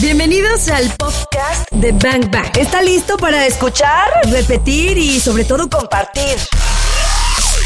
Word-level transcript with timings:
Bienvenidos 0.00 0.68
al 0.68 0.90
podcast 0.96 1.70
de 1.70 1.92
Bang 1.92 2.30
Bang. 2.30 2.56
¿Está 2.58 2.82
listo 2.82 3.16
para 3.18 3.46
escuchar, 3.46 4.08
repetir 4.30 4.96
y 4.96 5.20
sobre 5.20 5.44
todo 5.44 5.68
compartir? 5.68 6.38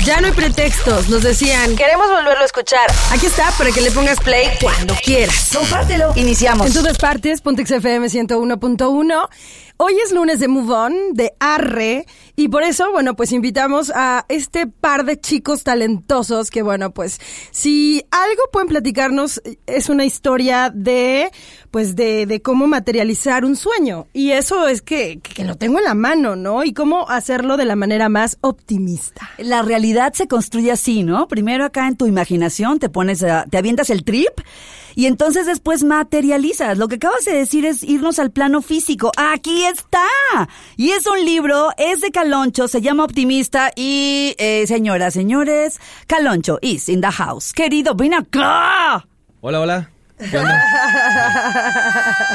Ya 0.04 0.20
no 0.20 0.26
hay 0.26 0.32
pretextos, 0.32 1.08
nos 1.08 1.22
decían. 1.22 1.76
Queremos 1.76 2.08
volverlo 2.08 2.42
a 2.42 2.44
escuchar. 2.44 2.86
Aquí 3.10 3.26
está 3.26 3.50
para 3.52 3.70
que 3.70 3.80
le 3.80 3.90
pongas 3.90 4.18
play 4.20 4.48
cuando 4.60 4.94
quieras. 5.02 5.50
Compártelo. 5.54 6.12
Iniciamos. 6.16 6.66
En 6.66 6.74
todas 6.74 6.98
partes, 6.98 7.40
Pontex 7.40 7.70
FM 7.70 8.08
101.1. 8.08 9.28
Hoy 9.78 9.94
es 10.02 10.10
lunes 10.10 10.40
de 10.40 10.48
Move 10.48 10.72
On, 10.72 10.94
de 11.12 11.34
Arre, 11.38 12.06
y 12.34 12.48
por 12.48 12.62
eso, 12.62 12.90
bueno, 12.92 13.14
pues 13.14 13.30
invitamos 13.32 13.92
a 13.94 14.24
este 14.30 14.66
par 14.66 15.04
de 15.04 15.20
chicos 15.20 15.64
talentosos 15.64 16.50
que, 16.50 16.62
bueno, 16.62 16.92
pues 16.92 17.20
si 17.50 18.02
algo 18.10 18.42
pueden 18.50 18.68
platicarnos 18.68 19.42
es 19.66 19.90
una 19.90 20.06
historia 20.06 20.72
de, 20.74 21.30
pues 21.70 21.94
de, 21.94 22.24
de 22.24 22.40
cómo 22.40 22.66
materializar 22.66 23.44
un 23.44 23.54
sueño. 23.54 24.06
Y 24.14 24.30
eso 24.30 24.66
es 24.66 24.80
que, 24.80 25.20
que 25.20 25.44
lo 25.44 25.56
tengo 25.56 25.78
en 25.78 25.84
la 25.84 25.94
mano, 25.94 26.36
¿no? 26.36 26.64
Y 26.64 26.72
cómo 26.72 27.10
hacerlo 27.10 27.58
de 27.58 27.66
la 27.66 27.76
manera 27.76 28.08
más 28.08 28.38
optimista. 28.40 29.30
La 29.36 29.60
realidad 29.60 30.14
se 30.14 30.26
construye 30.26 30.72
así, 30.72 31.02
¿no? 31.02 31.28
Primero 31.28 31.66
acá 31.66 31.86
en 31.86 31.96
tu 31.96 32.06
imaginación 32.06 32.78
te 32.78 32.88
pones, 32.88 33.18
te 33.50 33.58
avientas 33.58 33.90
el 33.90 34.04
trip 34.04 34.40
y 34.96 35.04
entonces 35.04 35.46
después 35.46 35.84
materializas. 35.84 36.78
Lo 36.78 36.88
que 36.88 36.96
acabas 36.96 37.26
de 37.26 37.34
decir 37.34 37.66
es 37.66 37.82
irnos 37.82 38.18
al 38.18 38.30
plano 38.30 38.62
físico. 38.62 39.12
Aquí 39.18 39.64
está. 39.66 40.08
Y 40.76 40.90
es 40.90 41.06
un 41.06 41.22
libro, 41.22 41.68
es 41.76 42.00
de 42.00 42.10
Caloncho, 42.10 42.66
se 42.66 42.80
llama 42.80 43.04
Optimista 43.04 43.70
y, 43.76 44.34
eh, 44.38 44.66
señoras, 44.66 45.12
señores, 45.12 45.78
Caloncho 46.06 46.58
is 46.62 46.88
in 46.88 47.02
the 47.02 47.12
house. 47.12 47.52
Querido, 47.52 47.94
ven 47.94 48.14
acá. 48.14 49.06
Hola, 49.42 49.60
hola. 49.60 49.90
¿Qué 50.18 50.38
onda? 50.38 50.64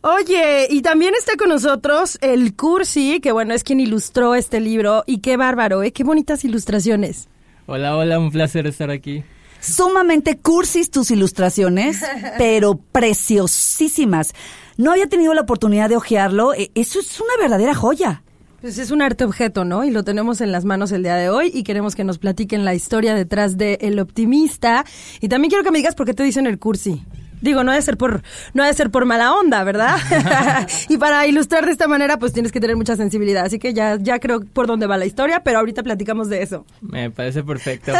Oye, 0.00 0.66
y 0.70 0.82
también 0.82 1.14
está 1.16 1.36
con 1.36 1.50
nosotros 1.50 2.18
el 2.20 2.56
Cursi, 2.56 3.20
que 3.20 3.30
bueno, 3.30 3.54
es 3.54 3.62
quien 3.62 3.78
ilustró 3.78 4.34
este 4.34 4.58
libro. 4.58 5.04
Y 5.06 5.18
qué 5.18 5.36
bárbaro, 5.36 5.84
¿eh? 5.84 5.92
Qué 5.92 6.02
bonitas 6.02 6.44
ilustraciones. 6.44 7.28
Hola, 7.66 7.96
hola, 7.96 8.18
un 8.18 8.32
placer 8.32 8.66
estar 8.66 8.90
aquí. 8.90 9.22
Sumamente 9.62 10.36
cursis 10.38 10.90
tus 10.90 11.10
ilustraciones, 11.12 12.00
pero 12.38 12.74
preciosísimas. 12.76 14.32
No 14.76 14.90
había 14.90 15.06
tenido 15.06 15.32
la 15.34 15.42
oportunidad 15.42 15.88
de 15.88 15.96
ojearlo. 15.96 16.52
E- 16.52 16.70
Eso 16.74 16.98
es 16.98 17.20
una 17.20 17.32
verdadera 17.40 17.72
joya. 17.74 18.22
Pues 18.60 18.78
es 18.78 18.90
un 18.90 19.02
arte 19.02 19.24
objeto, 19.24 19.64
¿no? 19.64 19.84
Y 19.84 19.90
lo 19.90 20.04
tenemos 20.04 20.40
en 20.40 20.52
las 20.52 20.64
manos 20.64 20.92
el 20.92 21.02
día 21.02 21.16
de 21.16 21.28
hoy 21.30 21.50
y 21.52 21.62
queremos 21.64 21.94
que 21.96 22.04
nos 22.04 22.18
platiquen 22.18 22.64
la 22.64 22.74
historia 22.74 23.14
detrás 23.14 23.56
de 23.56 23.78
El 23.80 23.98
Optimista. 23.98 24.84
Y 25.20 25.28
también 25.28 25.50
quiero 25.50 25.64
que 25.64 25.70
me 25.72 25.78
digas 25.78 25.94
por 25.94 26.06
qué 26.06 26.14
te 26.14 26.22
dicen 26.22 26.46
el 26.46 26.58
cursi. 26.60 27.04
Digo, 27.40 27.64
no 27.64 27.72
debe 27.72 27.82
ser 27.82 27.96
por, 27.96 28.22
no 28.54 28.62
debe 28.62 28.74
ser 28.74 28.90
por 28.92 29.04
mala 29.04 29.32
onda, 29.34 29.64
¿verdad? 29.64 29.96
y 30.88 30.96
para 30.96 31.26
ilustrar 31.26 31.66
de 31.66 31.72
esta 31.72 31.88
manera, 31.88 32.18
pues 32.18 32.32
tienes 32.32 32.52
que 32.52 32.60
tener 32.60 32.76
mucha 32.76 32.94
sensibilidad. 32.96 33.44
Así 33.44 33.58
que 33.58 33.74
ya, 33.74 33.96
ya 34.00 34.20
creo 34.20 34.40
por 34.44 34.68
dónde 34.68 34.86
va 34.86 34.96
la 34.96 35.06
historia, 35.06 35.42
pero 35.42 35.58
ahorita 35.58 35.82
platicamos 35.82 36.28
de 36.28 36.42
eso. 36.42 36.64
Me 36.80 37.10
parece 37.10 37.42
perfecto. 37.42 37.92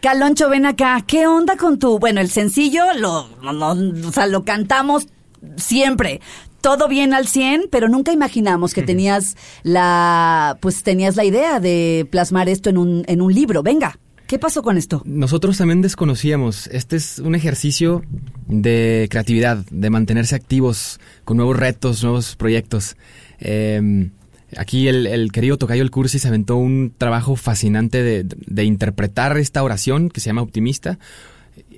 Caloncho, 0.00 0.48
ven 0.48 0.66
acá. 0.66 1.02
¿Qué 1.06 1.26
onda 1.26 1.56
con 1.56 1.78
tu...? 1.78 1.98
Bueno, 1.98 2.20
el 2.20 2.30
sencillo 2.30 2.84
lo, 2.96 3.28
o 3.42 4.12
sea, 4.12 4.26
lo 4.26 4.44
cantamos 4.44 5.08
siempre. 5.56 6.20
Todo 6.62 6.88
bien 6.88 7.14
al 7.14 7.26
100, 7.26 7.68
pero 7.70 7.88
nunca 7.88 8.12
imaginamos 8.12 8.74
que 8.74 8.82
tenías 8.82 9.36
la... 9.62 10.58
Pues 10.60 10.82
tenías 10.82 11.16
la 11.16 11.24
idea 11.24 11.60
de 11.60 12.06
plasmar 12.10 12.48
esto 12.48 12.70
en 12.70 12.78
un, 12.78 13.04
en 13.08 13.20
un 13.20 13.34
libro. 13.34 13.62
Venga, 13.62 13.98
¿qué 14.26 14.38
pasó 14.38 14.62
con 14.62 14.78
esto? 14.78 15.02
Nosotros 15.04 15.58
también 15.58 15.82
desconocíamos. 15.82 16.66
Este 16.68 16.96
es 16.96 17.18
un 17.18 17.34
ejercicio 17.34 18.02
de 18.46 19.06
creatividad, 19.10 19.58
de 19.70 19.90
mantenerse 19.90 20.34
activos 20.34 20.98
con 21.24 21.36
nuevos 21.36 21.56
retos, 21.56 22.02
nuevos 22.02 22.36
proyectos. 22.36 22.96
Eh, 23.38 24.10
aquí 24.56 24.88
el, 24.88 25.32
querido 25.32 25.58
Tocayo 25.58 25.82
El 25.82 25.90
Cursi 25.90 26.18
se 26.18 26.28
aventó 26.28 26.56
un 26.56 26.92
trabajo 26.96 27.36
fascinante 27.36 28.02
de, 28.02 28.64
interpretar 28.64 29.36
esta 29.38 29.62
oración 29.62 30.10
que 30.10 30.20
se 30.20 30.26
llama 30.26 30.42
Optimista 30.42 30.98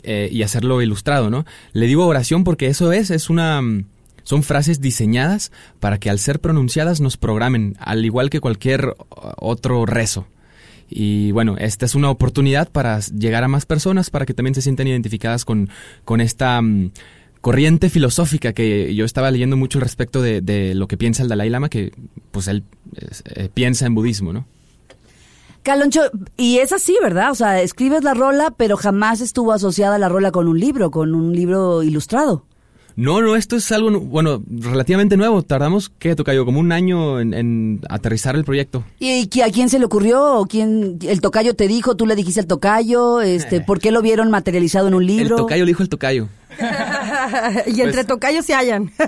eh, 0.02 0.28
y 0.32 0.42
hacerlo 0.42 0.82
ilustrado, 0.82 1.30
¿no? 1.30 1.44
Le 1.72 1.86
digo 1.86 2.06
oración 2.06 2.44
porque 2.44 2.66
eso 2.66 2.92
es, 2.92 3.10
es 3.10 3.30
una... 3.30 3.60
Son 4.24 4.44
frases 4.44 4.80
diseñadas 4.80 5.50
para 5.80 5.98
que 5.98 6.08
al 6.08 6.20
ser 6.20 6.38
pronunciadas 6.38 7.00
nos 7.00 7.16
programen, 7.16 7.76
al 7.80 8.04
igual 8.04 8.30
que 8.30 8.38
cualquier 8.38 8.94
otro 9.08 9.84
rezo. 9.84 10.28
Y 10.88 11.32
bueno, 11.32 11.56
esta 11.58 11.86
es 11.86 11.94
una 11.96 12.10
oportunidad 12.10 12.70
para 12.70 13.00
llegar 13.00 13.42
a 13.42 13.48
más 13.48 13.66
personas, 13.66 14.10
para 14.10 14.24
que 14.24 14.34
también 14.34 14.54
se 14.54 14.62
sientan 14.62 14.86
identificadas 14.86 15.44
con, 15.44 15.70
con 16.04 16.20
esta 16.20 16.60
mm, 16.60 16.92
corriente 17.42 17.90
filosófica 17.90 18.54
que 18.54 18.94
yo 18.94 19.04
estaba 19.04 19.30
leyendo 19.30 19.58
mucho 19.58 19.78
al 19.78 19.82
respecto 19.82 20.22
de, 20.22 20.72
lo 20.74 20.88
que 20.88 20.96
piensa 20.96 21.22
el 21.22 21.28
Dalai 21.28 21.50
Lama, 21.50 21.68
que 21.68 21.92
pues 22.30 22.48
él 22.48 22.62
eh, 23.34 23.50
piensa 23.52 23.84
en 23.84 23.94
budismo, 23.94 24.32
¿no? 24.32 24.46
Caloncho, 25.62 26.00
y 26.36 26.58
es 26.58 26.72
así, 26.72 26.96
¿verdad? 27.02 27.30
O 27.30 27.34
sea, 27.34 27.60
escribes 27.60 28.02
la 28.02 28.14
rola, 28.14 28.52
pero 28.56 28.76
jamás 28.76 29.20
estuvo 29.20 29.52
asociada 29.52 29.98
la 29.98 30.08
rola 30.08 30.30
con 30.32 30.48
un 30.48 30.58
libro, 30.58 30.90
con 30.90 31.14
un 31.14 31.34
libro 31.34 31.82
ilustrado. 31.82 32.44
No, 32.96 33.20
no, 33.22 33.36
esto 33.36 33.56
es 33.56 33.72
algo, 33.72 33.98
bueno, 34.00 34.42
relativamente 34.50 35.16
nuevo. 35.16 35.42
Tardamos, 35.42 35.90
¿qué, 35.98 36.14
Tocayo? 36.14 36.44
Como 36.44 36.60
un 36.60 36.72
año 36.72 37.20
en, 37.20 37.32
en 37.34 37.80
aterrizar 37.88 38.36
el 38.36 38.44
proyecto. 38.44 38.84
¿Y 38.98 39.28
qui- 39.28 39.42
a 39.42 39.50
quién 39.50 39.68
se 39.68 39.78
le 39.78 39.84
ocurrió? 39.86 40.34
¿O 40.40 40.46
quién, 40.46 40.98
el 41.02 41.20
tocayo 41.20 41.54
te 41.54 41.68
dijo? 41.68 41.96
¿Tú 41.96 42.06
le 42.06 42.14
dijiste 42.16 42.40
al 42.40 42.46
tocayo? 42.46 43.20
Este, 43.20 43.60
¿Por 43.66 43.80
qué 43.80 43.90
lo 43.90 44.02
vieron 44.02 44.30
materializado 44.30 44.88
en 44.88 44.94
un 44.94 45.06
libro? 45.06 45.36
El 45.36 45.42
Tocayo 45.42 45.64
le 45.64 45.70
dijo 45.70 45.82
el 45.82 45.88
Tocayo. 45.88 46.28
y 47.66 47.80
entre 47.80 48.04
tocayos 48.04 48.44
se 48.44 48.54
hallan. 48.54 48.90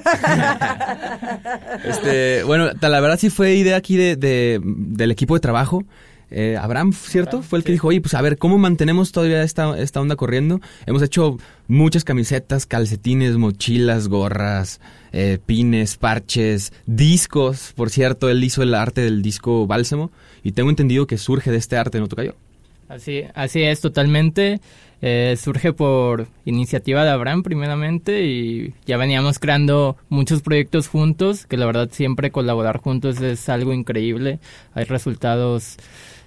Este, 1.85 2.43
bueno, 2.45 2.71
la 2.81 3.01
verdad 3.01 3.19
sí 3.19 3.31
fue 3.31 3.55
idea 3.55 3.77
aquí 3.77 3.97
de, 3.97 4.17
de- 4.17 4.61
del 4.65 5.11
equipo 5.11 5.35
de 5.35 5.41
trabajo. 5.41 5.85
Eh, 6.37 6.57
Abraham, 6.61 6.93
¿cierto? 6.93 7.43
fue 7.43 7.61
el 7.61 7.65
que 7.65 7.71
dijo, 7.71 7.87
oye, 7.87 8.01
pues 8.01 8.13
a 8.15 8.21
ver, 8.21 8.39
¿cómo 8.39 8.59
mantenemos 8.59 9.13
todavía 9.13 9.45
esta, 9.45 9.79
esta 9.79 10.01
onda 10.01 10.17
corriendo? 10.17 10.61
Hemos 10.85 11.01
hecho 11.01 11.39
muchas 11.69 12.03
camisetas, 12.03 12.67
calcetines, 12.67 13.37
mochilas, 13.37 14.09
gorras, 14.09 14.81
eh, 15.13 15.39
pines, 15.47 15.97
parches, 15.97 16.73
discos. 16.87 17.73
Por 17.77 17.89
cierto, 17.89 18.29
él 18.29 18.43
hizo 18.43 18.65
el 18.65 18.75
arte 18.75 19.03
del 19.03 19.23
disco 19.23 19.69
Bálsamo 19.69 20.11
y 20.43 20.51
tengo 20.51 20.71
entendido 20.71 21.07
que 21.07 21.19
surge 21.19 21.53
de 21.53 21.59
este 21.59 21.77
arte, 21.77 22.01
¿no, 22.01 22.09
Tocayo? 22.09 22.35
Así, 22.89 23.23
así 23.35 23.63
es, 23.63 23.81
totalmente. 23.81 24.61
Eh, 25.03 25.37
surge 25.39 25.73
por 25.73 26.27
iniciativa 26.47 27.05
de 27.05 27.11
Abraham 27.11 27.45
primeramente 27.45 28.25
y 28.25 28.75
ya 28.87 28.97
veníamos 28.97 29.39
creando 29.39 29.97
muchos 30.09 30.43
proyectos 30.43 30.89
juntos, 30.89 31.47
que 31.47 31.59
la 31.59 31.67
verdad 31.67 31.91
siempre 31.93 32.33
colaborar 32.33 32.79
juntos 32.79 33.21
es 33.21 33.49
algo 33.49 33.73
increíble. 33.73 34.41
Hay 34.75 34.85
resultados 34.85 35.77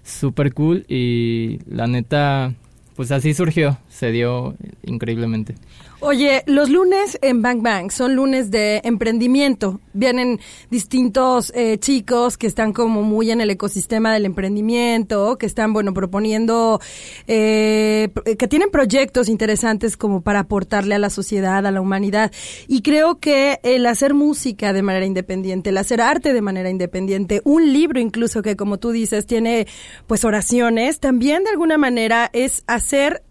súper 0.07 0.53
cool 0.53 0.85
y 0.88 1.59
la 1.68 1.88
neta, 1.88 2.53
pues 2.95 3.12
así 3.12 3.34
surgió, 3.34 3.78
se 3.90 4.12
dio 4.12 4.56
increíblemente. 4.84 5.56
Oye, 6.00 6.44
los 6.46 6.69
lunes 6.69 7.18
en 7.24 7.41
Bang 7.41 7.63
Bang 7.63 7.91
son 7.91 8.16
lunes 8.16 8.52
de 8.52 8.81
emprendimiento. 8.84 9.80
Vienen 9.94 10.40
distintos 10.69 11.52
eh, 11.56 11.80
chicos 11.80 12.38
que 12.38 12.46
están 12.46 12.72
como 12.72 13.02
muy 13.02 13.31
en 13.31 13.41
el 13.41 13.50
ecosistema 13.50 14.13
del 14.13 14.25
emprendimiento, 14.25 15.40
que 15.40 15.47
están, 15.47 15.74
bueno, 15.74 15.96
proponiendo, 15.96 16.80
eh, 17.25 18.09
pr- 18.13 18.38
que 18.38 18.47
tienen 18.47 18.69
proyectos 18.69 19.28
interesantes 19.28 19.97
como 19.97 20.22
para 20.22 20.41
aportarle 20.41 20.94
a 20.94 21.00
la 21.00 21.09
sociedad, 21.09 21.66
a 21.66 21.72
la 21.72 21.81
humanidad. 21.81 22.31
Y 22.68 22.84
creo 22.84 23.19
que 23.19 23.59
el 23.64 23.84
hacer 23.88 24.14
música 24.14 24.74
de 24.74 24.84
manera 24.84 25.08
independiente, 25.08 25.72
el 25.72 25.78
hacer 25.78 26.00
arte 26.00 26.31
de 26.31 26.41
manera 26.41 26.69
independiente, 26.69 27.41
un 27.44 27.74
libro 27.74 28.00
incluso 28.00 28.44
que, 28.44 28.56
como 28.56 28.78
tú 28.78 28.91
dices, 28.91 29.25
tiene 29.25 29.66
pues 30.06 30.24
oraciones, 30.25 31.00
también 31.00 31.44
de 31.44 31.50
alguna 31.50 31.79
manera 31.79 32.29
es 32.34 32.64
hacer 32.68 33.24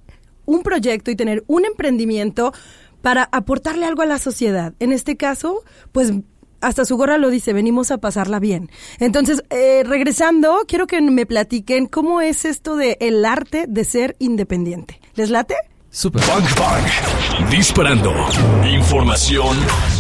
un 0.47 0.63
proyecto 0.63 1.11
y 1.11 1.17
tener 1.17 1.45
un 1.47 1.65
emprendimiento 1.65 2.53
para 3.03 3.29
aportarle 3.31 3.87
algo 3.87 4.03
a 4.03 4.07
la 4.07 4.19
sociedad. 4.19 4.73
En 4.81 4.93
este 4.93 5.17
caso, 5.17 5.63
pues 5.93 6.13
hasta 6.61 6.85
su 6.85 6.97
gorra 6.97 7.19
lo 7.19 7.31
dice, 7.31 7.53
venimos 7.53 7.91
a 7.91 7.99
pasarla 7.99 8.41
bien. 8.41 8.71
Entonces, 8.99 9.43
eh, 9.51 9.83
regresando, 9.85 10.65
quiero 10.67 10.87
que 10.87 11.01
me 11.01 11.27
platiquen 11.27 11.87
cómo 11.87 12.21
es 12.21 12.45
esto 12.45 12.77
de 12.77 12.97
el 13.01 13.25
arte 13.25 13.67
de 13.69 13.85
ser 13.85 14.17
independiente. 14.19 15.01
¿Les 15.15 15.31
late? 15.31 15.55
Súper. 15.91 16.23
Bang 16.27 16.45
Bang. 16.57 17.16
Disparando. 17.51 18.13
Información 18.69 19.57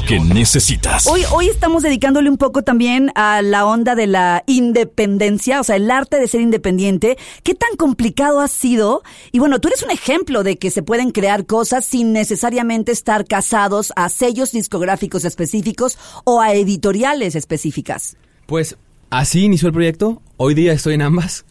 que 0.07 0.19
necesitas. 0.21 1.07
Hoy, 1.07 1.23
hoy 1.33 1.49
estamos 1.49 1.83
dedicándole 1.83 2.29
un 2.29 2.37
poco 2.39 2.63
también 2.63 3.13
a 3.15 3.41
la 3.43 3.65
onda 3.67 3.95
de 3.95 4.07
la 4.07 4.43
independencia, 4.47 5.61
o 5.61 5.65
sea, 5.65 5.77
el 5.77 5.91
arte 5.91 6.19
de 6.19 6.27
ser 6.29 6.41
independiente. 6.41 7.17
¿Qué 7.45 7.55
tan 7.55 7.77
complicado 7.77 8.41
ha 8.41 8.49
sido? 8.49 9.03
Y 9.33 9.39
bueno, 9.39 9.61
tú 9.61 9.69
eres 9.69 9.83
un 9.83 9.91
ejemplo 9.91 10.43
de 10.43 10.59
que 10.59 10.71
se 10.71 10.83
pueden 10.83 11.13
crear 11.13 11.47
cosas 11.47 11.85
sin 11.85 12.13
necesariamente 12.13 12.93
estar 12.93 13.25
casados 13.27 13.93
a 13.97 14.09
sellos 14.09 14.53
discográficos 14.53 15.25
específicos 15.25 15.99
o 16.25 16.41
a 16.41 16.53
editoriales 16.53 17.35
específicas. 17.37 18.17
Pues 18.47 18.77
así 19.11 19.45
inició 19.45 19.69
el 19.69 19.75
proyecto. 19.75 20.21
Hoy 20.37 20.55
día 20.55 20.73
estoy 20.73 20.95
en 20.95 21.03
ambas. 21.03 21.45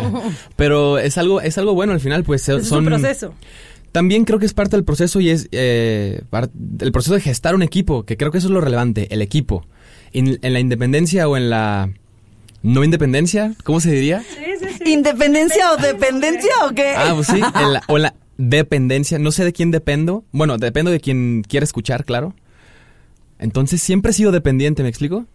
Pero 0.56 0.98
es 0.98 1.18
algo, 1.18 1.40
es 1.40 1.58
algo 1.58 1.74
bueno 1.74 1.92
al 1.92 2.00
final, 2.00 2.24
pues 2.24 2.48
Es 2.48 2.68
son. 2.68 2.80
un 2.80 2.86
proceso. 2.86 3.34
También 3.92 4.24
creo 4.24 4.38
que 4.38 4.46
es 4.46 4.54
parte 4.54 4.76
del 4.76 4.84
proceso 4.84 5.20
y 5.20 5.28
es 5.28 5.48
eh, 5.52 6.22
el 6.80 6.92
proceso 6.92 7.14
de 7.14 7.20
gestar 7.20 7.54
un 7.54 7.62
equipo, 7.62 8.04
que 8.04 8.16
creo 8.16 8.32
que 8.32 8.38
eso 8.38 8.48
es 8.48 8.52
lo 8.52 8.60
relevante, 8.60 9.08
el 9.14 9.22
equipo. 9.22 9.66
En, 10.12 10.38
la 10.42 10.60
independencia 10.60 11.28
o 11.28 11.36
en 11.36 11.50
la 11.50 11.90
no 12.62 12.84
independencia, 12.84 13.54
¿cómo 13.64 13.80
se 13.80 13.92
diría? 13.92 14.22
¿Independencia 14.84 15.72
o 15.72 15.76
dependencia 15.76 16.52
o 16.64 16.74
qué? 16.74 16.94
Ah, 16.96 17.12
pues 17.14 17.26
sí, 17.26 17.40
o 17.88 17.98
la 17.98 18.14
dependencia, 18.38 19.18
no 19.18 19.30
sé 19.30 19.44
de 19.44 19.52
quién 19.52 19.70
dependo. 19.70 20.24
Bueno, 20.32 20.58
dependo 20.58 20.90
de 20.90 21.00
quien 21.00 21.42
quiera 21.46 21.64
escuchar, 21.64 22.04
claro. 22.04 22.34
Entonces 23.38 23.82
siempre 23.82 24.12
he 24.12 24.14
sido 24.14 24.32
dependiente, 24.32 24.82
¿me 24.82 24.88
explico? 24.88 25.26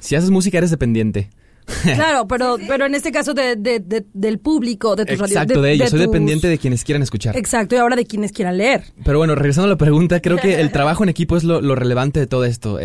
Si 0.00 0.14
haces 0.14 0.30
música 0.30 0.58
eres 0.58 0.70
dependiente. 0.70 1.30
Claro, 1.82 2.26
pero, 2.28 2.58
pero 2.66 2.86
en 2.86 2.94
este 2.94 3.10
caso 3.10 3.34
de, 3.34 3.56
del 3.56 4.38
público, 4.38 4.96
de 4.96 5.04
tus 5.04 5.20
Exacto, 5.20 5.62
de, 5.62 5.72
ellos. 5.72 5.90
Soy 5.90 6.00
dependiente 6.00 6.48
de 6.48 6.58
quienes 6.58 6.84
quieran 6.84 7.02
escuchar. 7.02 7.36
Exacto, 7.36 7.74
y 7.74 7.78
ahora 7.78 7.96
de 7.96 8.06
quienes 8.06 8.32
quieran 8.32 8.58
leer. 8.58 8.84
Pero 9.04 9.18
bueno, 9.18 9.34
regresando 9.34 9.66
a 9.66 9.70
la 9.70 9.76
pregunta, 9.76 10.20
creo 10.20 10.36
que 10.36 10.60
el 10.60 10.70
trabajo 10.72 11.02
en 11.02 11.08
equipo 11.08 11.36
es 11.36 11.44
lo, 11.44 11.60
relevante 11.74 12.20
de 12.20 12.26
todo 12.26 12.44
esto. 12.44 12.78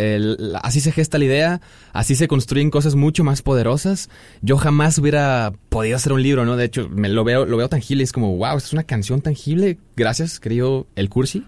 así 0.62 0.82
se 0.82 0.92
gesta 0.92 1.18
la 1.18 1.26
idea, 1.26 1.62
así 1.94 2.16
se 2.16 2.28
construyen 2.28 2.70
cosas 2.70 2.96
mucho 2.96 3.24
más 3.24 3.42
poderosas. 3.42 4.10
Yo 4.42 4.58
jamás 4.58 4.98
hubiera 4.98 5.54
podido 5.70 5.96
hacer 5.96 6.14
un 6.14 6.24
libro, 6.24 6.46
¿no? 6.46 6.58
De 6.58 6.66
hecho, 6.66 6.90
me 6.90 7.10
lo 7.10 7.24
veo, 7.24 7.46
lo 7.46 7.58
veo 7.58 7.70
tangible 7.70 8.04
y 8.04 8.06
es 8.06 8.12
como, 8.12 8.36
wow, 8.38 8.58
es 8.58 8.74
una 8.74 8.84
canción 8.84 9.22
tangible. 9.22 9.78
Gracias, 9.96 10.40
querido 10.40 10.88
El 10.96 11.10
Cursi. 11.10 11.44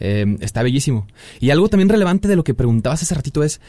Eh, 0.00 0.36
está 0.40 0.62
bellísimo. 0.62 1.06
Y 1.38 1.50
algo 1.50 1.68
también 1.68 1.88
relevante 1.88 2.26
de 2.26 2.34
lo 2.34 2.42
que 2.42 2.54
preguntabas 2.54 3.02
hace 3.02 3.14
ratito 3.14 3.44
es 3.44 3.60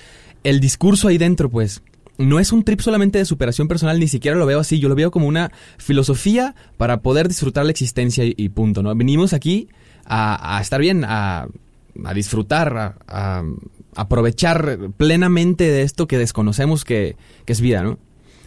el 0.43 0.59
discurso 0.59 1.07
ahí 1.07 1.17
dentro, 1.17 1.49
pues 1.49 1.81
no 2.17 2.39
es 2.39 2.51
un 2.51 2.63
trip 2.63 2.79
solamente 2.79 3.17
de 3.17 3.25
superación 3.25 3.67
personal, 3.67 3.99
ni 3.99 4.07
siquiera 4.07 4.37
lo 4.37 4.45
veo 4.45 4.59
así, 4.59 4.79
yo 4.79 4.89
lo 4.89 4.95
veo 4.95 5.11
como 5.11 5.27
una 5.27 5.51
filosofía 5.77 6.55
para 6.77 7.01
poder 7.01 7.27
disfrutar 7.27 7.65
la 7.65 7.71
existencia 7.71 8.23
y, 8.25 8.49
punto, 8.49 8.83
¿no? 8.83 8.93
Venimos 8.95 9.33
aquí 9.33 9.69
a, 10.05 10.59
estar 10.61 10.79
bien, 10.79 11.03
a, 11.05 11.47
disfrutar, 12.13 12.97
a, 13.07 13.43
aprovechar 13.95 14.77
plenamente 14.97 15.69
de 15.69 15.81
esto 15.81 16.07
que 16.07 16.17
desconocemos 16.17 16.85
que, 16.85 17.15
es 17.45 17.61
vida, 17.61 17.83
¿no? 17.83 17.97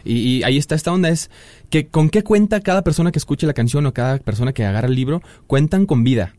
Y, 0.04 0.44
ahí 0.44 0.56
está 0.56 0.76
esta 0.76 0.92
onda, 0.92 1.08
es 1.08 1.30
que 1.68 1.88
con 1.88 2.10
qué 2.10 2.22
cuenta 2.22 2.60
cada 2.60 2.82
persona 2.82 3.10
que 3.10 3.18
escuche 3.18 3.46
la 3.46 3.54
canción 3.54 3.86
o 3.86 3.94
cada 3.94 4.18
persona 4.18 4.52
que 4.52 4.64
agarra 4.64 4.86
el 4.86 4.94
libro, 4.94 5.22
cuentan 5.48 5.86
con 5.86 6.04
vida. 6.04 6.36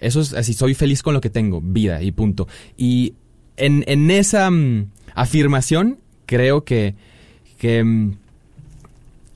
Eso 0.00 0.20
es 0.20 0.34
así, 0.34 0.54
soy 0.54 0.74
feliz 0.74 1.02
con 1.02 1.14
lo 1.14 1.20
que 1.20 1.30
tengo, 1.30 1.60
vida 1.60 2.02
y 2.02 2.10
punto. 2.10 2.48
Y 2.76 3.14
en, 3.56 3.84
en 3.86 4.10
esa 4.10 4.50
mm, 4.50 4.90
afirmación 5.14 5.98
creo 6.26 6.64
que, 6.64 6.94
mm, 7.62 8.10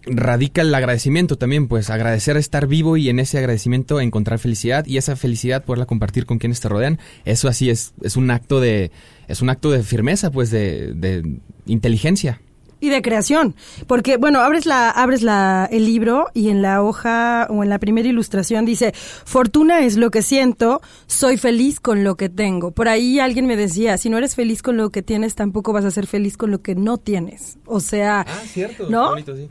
radica 0.06 0.62
el 0.62 0.75
agradecimiento 0.75 1.37
también, 1.37 1.69
pues 1.69 1.90
agradecer 1.90 2.37
estar 2.37 2.67
vivo 2.67 2.96
y 2.96 3.08
en 3.08 3.19
ese 3.19 3.38
agradecimiento 3.38 4.00
encontrar 4.00 4.38
felicidad 4.38 4.87
y 4.87 4.96
esa 4.96 5.17
felicidad 5.17 5.64
poderla 5.64 5.87
compartir 5.87 6.25
con 6.25 6.38
quienes 6.38 6.61
te 6.61 6.69
rodean. 6.69 6.99
Eso 7.25 7.49
así 7.49 7.69
es, 7.69 7.93
es 8.02 8.17
un 8.17 8.31
acto 8.31 8.61
de, 8.61 8.90
es 9.29 9.43
un 9.43 9.50
acto 9.50 9.70
de 9.70 9.82
firmeza, 9.82 10.31
pues 10.31 10.50
de, 10.50 10.94
de 10.94 11.38
inteligencia. 11.67 12.40
Y 12.81 12.91
de 12.91 13.03
creación, 13.03 13.55
porque 13.87 14.17
bueno, 14.17 14.41
abres 14.41 14.67
la 14.67 14.91
abres 14.91 15.23
la 15.23 15.69
el 15.71 15.85
libro 15.85 16.27
y 16.33 16.49
en 16.49 16.63
la 16.63 16.83
hoja 16.83 17.47
o 17.51 17.63
en 17.63 17.69
la 17.69 17.79
primera 17.79 18.09
ilustración 18.09 18.65
dice, 18.65 18.93
"Fortuna 18.95 19.81
es 19.81 19.97
lo 19.97 20.11
que 20.11 20.23
siento, 20.23 20.81
soy 21.07 21.37
feliz 21.37 21.81
con 21.81 22.05
lo 22.05 22.17
que 22.17 22.29
tengo." 22.29 22.71
Por 22.71 22.89
ahí 22.89 23.19
alguien 23.19 23.47
me 23.47 23.57
decía, 23.57 23.99
"Si 23.99 24.11
no 24.11 24.19
eres 24.19 24.35
feliz 24.37 24.63
con 24.63 24.77
lo 24.77 24.91
que 24.91 25.03
tienes, 25.03 25.35
tampoco 25.35 25.73
vas 25.73 25.85
a 25.85 25.91
ser 25.91 26.07
feliz 26.07 26.37
con 26.37 26.51
lo 26.51 26.63
que 26.63 26.75
no 26.75 26.99
tienes." 26.99 27.59
O 27.67 27.81
sea, 27.81 28.21
ah, 28.21 28.43
cierto, 28.47 28.89
¿no? 28.89 29.17
sí 29.17 29.49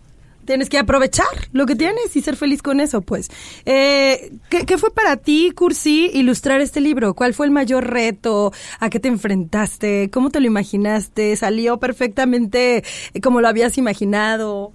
tienes 0.47 0.69
que 0.69 0.79
aprovechar 0.79 1.27
lo 1.51 1.67
que 1.67 1.75
tienes 1.75 2.15
y 2.15 2.21
ser 2.21 2.35
feliz 2.35 2.63
con 2.63 2.79
eso, 2.79 3.01
pues. 3.01 3.29
Eh, 3.65 4.31
¿qué, 4.49 4.77
fue 4.79 4.89
para 4.91 5.17
ti, 5.17 5.51
Cursi, 5.53 6.09
ilustrar 6.13 6.61
este 6.61 6.81
libro? 6.81 7.13
¿Cuál 7.13 7.35
fue 7.35 7.45
el 7.45 7.51
mayor 7.51 7.85
reto? 7.87 8.51
¿A 8.79 8.89
qué 8.89 8.99
te 8.99 9.09
enfrentaste? 9.09 10.09
¿Cómo 10.09 10.31
te 10.31 10.39
lo 10.39 10.47
imaginaste? 10.47 11.35
¿Salió 11.35 11.77
perfectamente 11.77 12.83
eh, 13.13 13.21
como 13.21 13.41
lo 13.41 13.47
habías 13.49 13.77
imaginado? 13.77 14.71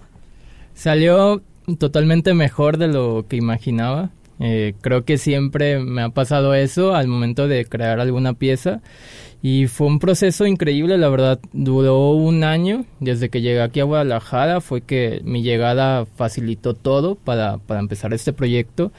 Salió 0.75 1.41
totalmente 1.79 2.33
mejor 2.33 2.77
de 2.77 2.87
lo 2.87 3.25
que 3.27 3.35
imaginaba. 3.35 4.11
Eh, 4.39 4.75
creo 4.81 5.05
que 5.05 5.17
siempre 5.17 5.79
me 5.79 6.01
ha 6.03 6.09
pasado 6.09 6.53
eso 6.53 6.95
al 6.95 7.07
momento 7.07 7.47
de 7.47 7.65
crear 7.65 7.99
alguna 7.99 8.33
pieza 8.33 8.81
y 9.45 9.67
fue 9.67 9.87
un 9.87 9.99
proceso 9.99 10.47
increíble, 10.47 10.97
la 10.97 11.09
verdad, 11.09 11.37
duró 11.51 12.11
un 12.11 12.45
año 12.45 12.85
desde 13.01 13.27
que 13.27 13.41
llegué 13.41 13.61
aquí 13.61 13.81
a 13.81 13.83
Guadalajara, 13.83 14.61
fue 14.61 14.79
que 14.79 15.19
mi 15.25 15.43
llegada 15.43 16.05
facilitó 16.05 16.75
todo 16.75 17.15
para, 17.15 17.57
para 17.57 17.81
empezar 17.81 18.13
este 18.13 18.31
proyecto. 18.31 18.93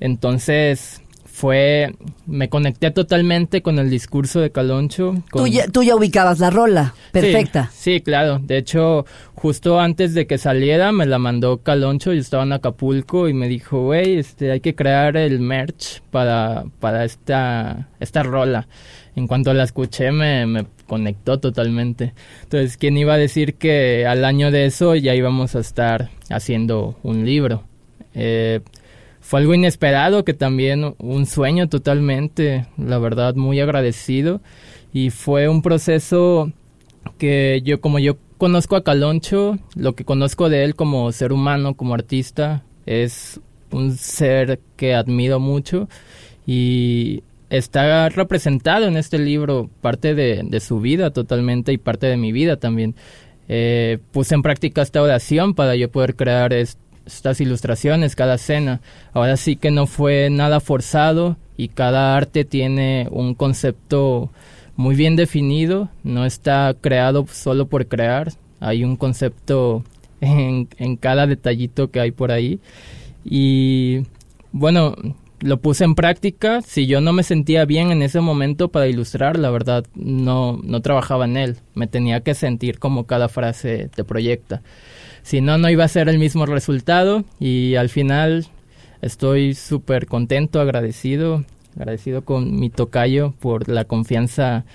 Entonces, 0.00 1.00
fue, 1.34 1.96
me 2.26 2.48
conecté 2.48 2.92
totalmente 2.92 3.60
con 3.60 3.80
el 3.80 3.90
discurso 3.90 4.38
de 4.38 4.52
Caloncho. 4.52 5.16
Tú, 5.32 5.48
ya, 5.48 5.66
tú, 5.66 5.82
ya, 5.82 5.96
ubicabas 5.96 6.38
la 6.38 6.48
rola, 6.48 6.94
perfecta. 7.10 7.72
Sí, 7.74 8.00
claro. 8.00 8.38
De 8.38 8.56
hecho, 8.56 9.04
justo 9.34 9.80
antes 9.80 10.14
de 10.14 10.28
que 10.28 10.38
saliera, 10.38 10.92
me 10.92 11.06
la 11.06 11.18
mandó 11.18 11.58
Caloncho. 11.58 12.12
Yo 12.12 12.20
estaba 12.20 12.44
en 12.44 12.52
Acapulco 12.52 13.28
y 13.28 13.34
me 13.34 13.48
dijo, 13.48 13.82
güey, 13.82 14.16
este, 14.16 14.52
hay 14.52 14.60
que 14.60 14.76
crear 14.76 15.16
el 15.16 15.40
merch 15.40 16.02
para, 16.12 16.66
para 16.78 17.04
esta, 17.04 17.88
esta 17.98 18.22
rola 18.22 18.68
en 19.16 19.26
cuanto 19.26 19.52
la 19.54 19.64
escuché 19.64 20.12
me, 20.12 20.46
me 20.46 20.66
conectó 20.86 21.40
totalmente. 21.40 22.14
Entonces, 22.44 22.76
¿quién 22.76 22.96
iba 22.96 23.14
a 23.14 23.18
decir 23.18 23.54
que 23.54 24.06
al 24.06 24.24
año 24.24 24.52
de 24.52 24.66
eso 24.66 24.94
ya 24.94 25.16
íbamos 25.16 25.56
a 25.56 25.60
estar 25.60 26.10
haciendo 26.30 26.96
un 27.02 27.24
libro? 27.24 27.64
Eh, 28.14 28.60
fue 29.24 29.40
algo 29.40 29.54
inesperado, 29.54 30.22
que 30.22 30.34
también 30.34 30.94
un 30.98 31.24
sueño 31.24 31.66
totalmente, 31.70 32.66
la 32.76 32.98
verdad, 32.98 33.34
muy 33.34 33.58
agradecido. 33.58 34.42
Y 34.92 35.08
fue 35.08 35.48
un 35.48 35.62
proceso 35.62 36.52
que 37.16 37.62
yo, 37.64 37.80
como 37.80 37.98
yo 37.98 38.18
conozco 38.36 38.76
a 38.76 38.84
Caloncho, 38.84 39.58
lo 39.76 39.94
que 39.94 40.04
conozco 40.04 40.50
de 40.50 40.64
él 40.64 40.74
como 40.74 41.10
ser 41.10 41.32
humano, 41.32 41.72
como 41.72 41.94
artista, 41.94 42.64
es 42.84 43.40
un 43.70 43.96
ser 43.96 44.60
que 44.76 44.94
admiro 44.94 45.40
mucho 45.40 45.88
y 46.46 47.22
está 47.48 48.10
representado 48.10 48.86
en 48.86 48.98
este 48.98 49.18
libro 49.18 49.70
parte 49.80 50.14
de, 50.14 50.60
su 50.60 50.80
vida 50.80 51.12
totalmente 51.12 51.72
y 51.72 51.78
parte 51.78 52.08
de 52.08 52.18
mi 52.18 52.30
vida 52.30 52.58
también. 52.58 52.94
Eh, 53.48 53.98
puse 54.12 54.34
en 54.34 54.42
práctica 54.42 54.82
esta 54.82 55.00
oración 55.00 55.54
para 55.54 55.76
yo 55.76 55.90
poder 55.90 56.14
crear 56.14 56.52
estas 57.06 57.40
ilustraciones, 57.40 58.16
cada 58.16 58.34
escena. 58.34 58.80
Ahora 59.12 59.36
sí 59.36 59.56
que 59.56 59.70
no 59.70 59.86
fue 59.86 60.30
nada 60.30 60.60
forzado 60.60 61.36
y 61.56 61.68
cada 61.68 62.16
arte 62.16 62.44
tiene 62.44 63.08
un 63.10 63.34
concepto 63.34 64.30
muy 64.76 64.96
bien 64.96 65.16
definido, 65.16 65.88
no 66.02 66.24
está 66.26 66.74
creado 66.80 67.26
solo 67.30 67.66
por 67.66 67.86
crear, 67.86 68.32
hay 68.60 68.82
un 68.82 68.96
concepto 68.96 69.84
en, 70.20 70.68
en 70.78 70.96
cada 70.96 71.26
detallito 71.26 71.90
que 71.90 72.00
hay 72.00 72.10
por 72.10 72.32
ahí. 72.32 72.60
Y 73.24 74.02
bueno, 74.52 74.94
lo 75.44 75.58
puse 75.60 75.84
en 75.84 75.94
práctica. 75.94 76.62
Si 76.62 76.86
yo 76.86 77.00
no 77.00 77.12
me 77.12 77.22
sentía 77.22 77.64
bien 77.66 77.90
en 77.90 78.02
ese 78.02 78.20
momento 78.20 78.68
para 78.68 78.88
ilustrar, 78.88 79.38
la 79.38 79.50
verdad 79.50 79.84
no, 79.94 80.58
no 80.62 80.80
trabajaba 80.80 81.26
en 81.26 81.36
él. 81.36 81.56
Me 81.74 81.86
tenía 81.86 82.20
que 82.20 82.34
sentir 82.34 82.78
como 82.78 83.04
cada 83.04 83.28
frase 83.28 83.90
te 83.94 84.04
proyecta. 84.04 84.62
Si 85.24 85.40
no, 85.40 85.56
no 85.56 85.70
iba 85.70 85.84
a 85.84 85.88
ser 85.88 86.10
el 86.10 86.18
mismo 86.18 86.44
resultado 86.44 87.24
y 87.40 87.76
al 87.76 87.88
final 87.88 88.46
estoy 89.00 89.54
súper 89.54 90.06
contento, 90.06 90.60
agradecido, 90.60 91.44
agradecido 91.76 92.26
con 92.26 92.60
mi 92.60 92.68
tocayo 92.68 93.32
por 93.40 93.70
la 93.70 93.86
confianza 93.86 94.66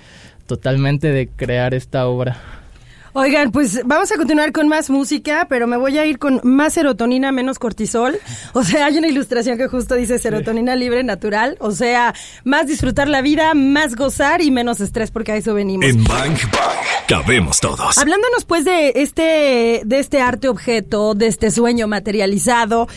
totalmente 0.46 1.12
de 1.12 1.28
crear 1.28 1.72
esta 1.72 2.08
obra. 2.08 2.36
Oigan, 3.12 3.50
pues 3.50 3.80
vamos 3.84 4.12
a 4.12 4.16
continuar 4.16 4.52
con 4.52 4.68
más 4.68 4.88
música, 4.88 5.46
pero 5.48 5.66
me 5.66 5.76
voy 5.76 5.98
a 5.98 6.06
ir 6.06 6.18
con 6.18 6.40
más 6.44 6.74
serotonina, 6.74 7.32
menos 7.32 7.58
cortisol. 7.58 8.18
O 8.52 8.64
sea, 8.64 8.86
hay 8.86 8.98
una 8.98 9.08
ilustración 9.08 9.56
que 9.56 9.68
justo 9.68 9.94
dice 9.94 10.18
serotonina 10.18 10.74
libre, 10.74 11.02
natural. 11.04 11.56
O 11.60 11.70
sea, 11.70 12.14
más 12.44 12.66
disfrutar 12.66 13.08
la 13.08 13.22
vida, 13.22 13.54
más 13.54 13.94
gozar 13.94 14.42
y 14.42 14.50
menos 14.50 14.80
estrés, 14.80 15.10
porque 15.10 15.32
a 15.32 15.36
eso 15.36 15.54
venimos. 15.54 15.86
En 15.86 16.02
Bang 16.04 16.36
Bang, 16.52 16.84
cabemos 17.08 17.60
todos. 17.60 17.96
Hablándonos 17.96 18.44
pues 18.44 18.64
de 18.64 18.92
este, 18.96 19.82
de 19.84 19.98
este 19.98 20.20
arte 20.20 20.48
objeto, 20.48 21.14
de 21.14 21.28
este 21.28 21.50
sueño 21.50 21.86
materializado, 21.88 22.88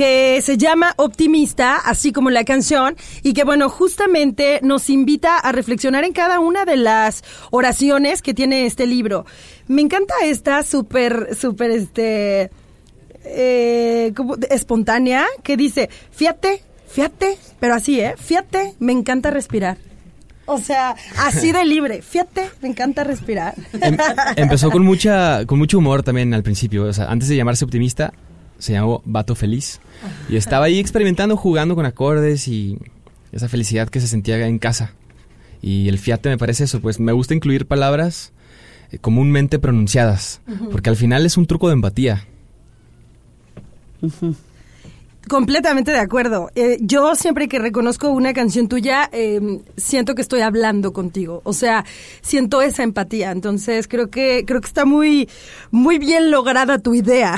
que 0.00 0.40
se 0.40 0.56
llama 0.56 0.94
Optimista, 0.96 1.76
así 1.76 2.10
como 2.10 2.30
la 2.30 2.44
canción, 2.44 2.96
y 3.22 3.34
que 3.34 3.44
bueno, 3.44 3.68
justamente 3.68 4.58
nos 4.62 4.88
invita 4.88 5.36
a 5.36 5.52
reflexionar 5.52 6.04
en 6.04 6.14
cada 6.14 6.40
una 6.40 6.64
de 6.64 6.78
las 6.78 7.22
oraciones 7.50 8.22
que 8.22 8.32
tiene 8.32 8.64
este 8.64 8.86
libro. 8.86 9.26
Me 9.68 9.82
encanta 9.82 10.14
esta 10.24 10.62
súper, 10.62 11.36
súper, 11.38 11.70
este, 11.72 12.50
eh, 13.26 14.14
espontánea, 14.48 15.26
que 15.42 15.58
dice, 15.58 15.90
fíjate, 16.12 16.62
fíjate, 16.88 17.36
pero 17.58 17.74
así, 17.74 18.00
¿eh? 18.00 18.14
Fíjate, 18.16 18.72
me 18.78 18.92
encanta 18.92 19.30
respirar. 19.30 19.76
O 20.46 20.56
sea, 20.56 20.96
así 21.18 21.52
de 21.52 21.62
libre. 21.66 22.00
Fíjate, 22.00 22.48
me 22.62 22.70
encanta 22.70 23.04
respirar. 23.04 23.54
Em, 23.74 23.98
empezó 24.36 24.70
con 24.70 24.82
mucha, 24.82 25.44
con 25.44 25.58
mucho 25.58 25.76
humor 25.76 26.02
también 26.02 26.32
al 26.32 26.42
principio. 26.42 26.84
O 26.84 26.92
sea, 26.94 27.10
antes 27.10 27.28
de 27.28 27.36
llamarse 27.36 27.66
optimista, 27.66 28.14
se 28.60 28.72
llamó 28.72 29.02
Vato 29.04 29.34
Feliz. 29.34 29.80
Y 30.28 30.36
estaba 30.36 30.66
ahí 30.66 30.78
experimentando, 30.78 31.36
jugando 31.36 31.74
con 31.74 31.86
acordes 31.86 32.46
y 32.46 32.78
esa 33.32 33.48
felicidad 33.48 33.88
que 33.88 34.00
se 34.00 34.06
sentía 34.06 34.46
en 34.46 34.58
casa. 34.58 34.92
Y 35.62 35.88
el 35.88 35.98
fiate 35.98 36.28
me 36.28 36.38
parece 36.38 36.64
eso, 36.64 36.80
pues 36.80 37.00
me 37.00 37.12
gusta 37.12 37.34
incluir 37.34 37.66
palabras 37.66 38.32
eh, 38.92 38.98
comúnmente 38.98 39.58
pronunciadas, 39.58 40.40
porque 40.70 40.90
al 40.90 40.96
final 40.96 41.26
es 41.26 41.36
un 41.36 41.46
truco 41.46 41.68
de 41.68 41.74
empatía. 41.74 42.26
Completamente 45.28 45.92
de 45.92 45.98
acuerdo. 45.98 46.50
Eh, 46.54 46.78
yo 46.80 47.14
siempre 47.14 47.46
que 47.46 47.58
reconozco 47.58 48.08
una 48.10 48.32
canción 48.32 48.68
tuya, 48.68 49.08
eh, 49.12 49.60
siento 49.76 50.14
que 50.14 50.22
estoy 50.22 50.40
hablando 50.40 50.92
contigo. 50.92 51.42
O 51.44 51.52
sea, 51.52 51.84
siento 52.22 52.62
esa 52.62 52.82
empatía. 52.82 53.30
Entonces 53.30 53.86
creo 53.86 54.10
que 54.10 54.44
creo 54.46 54.60
que 54.60 54.66
está 54.66 54.84
muy 54.84 55.28
muy 55.70 55.98
bien 55.98 56.30
lograda 56.30 56.78
tu 56.78 56.94
idea. 56.94 57.36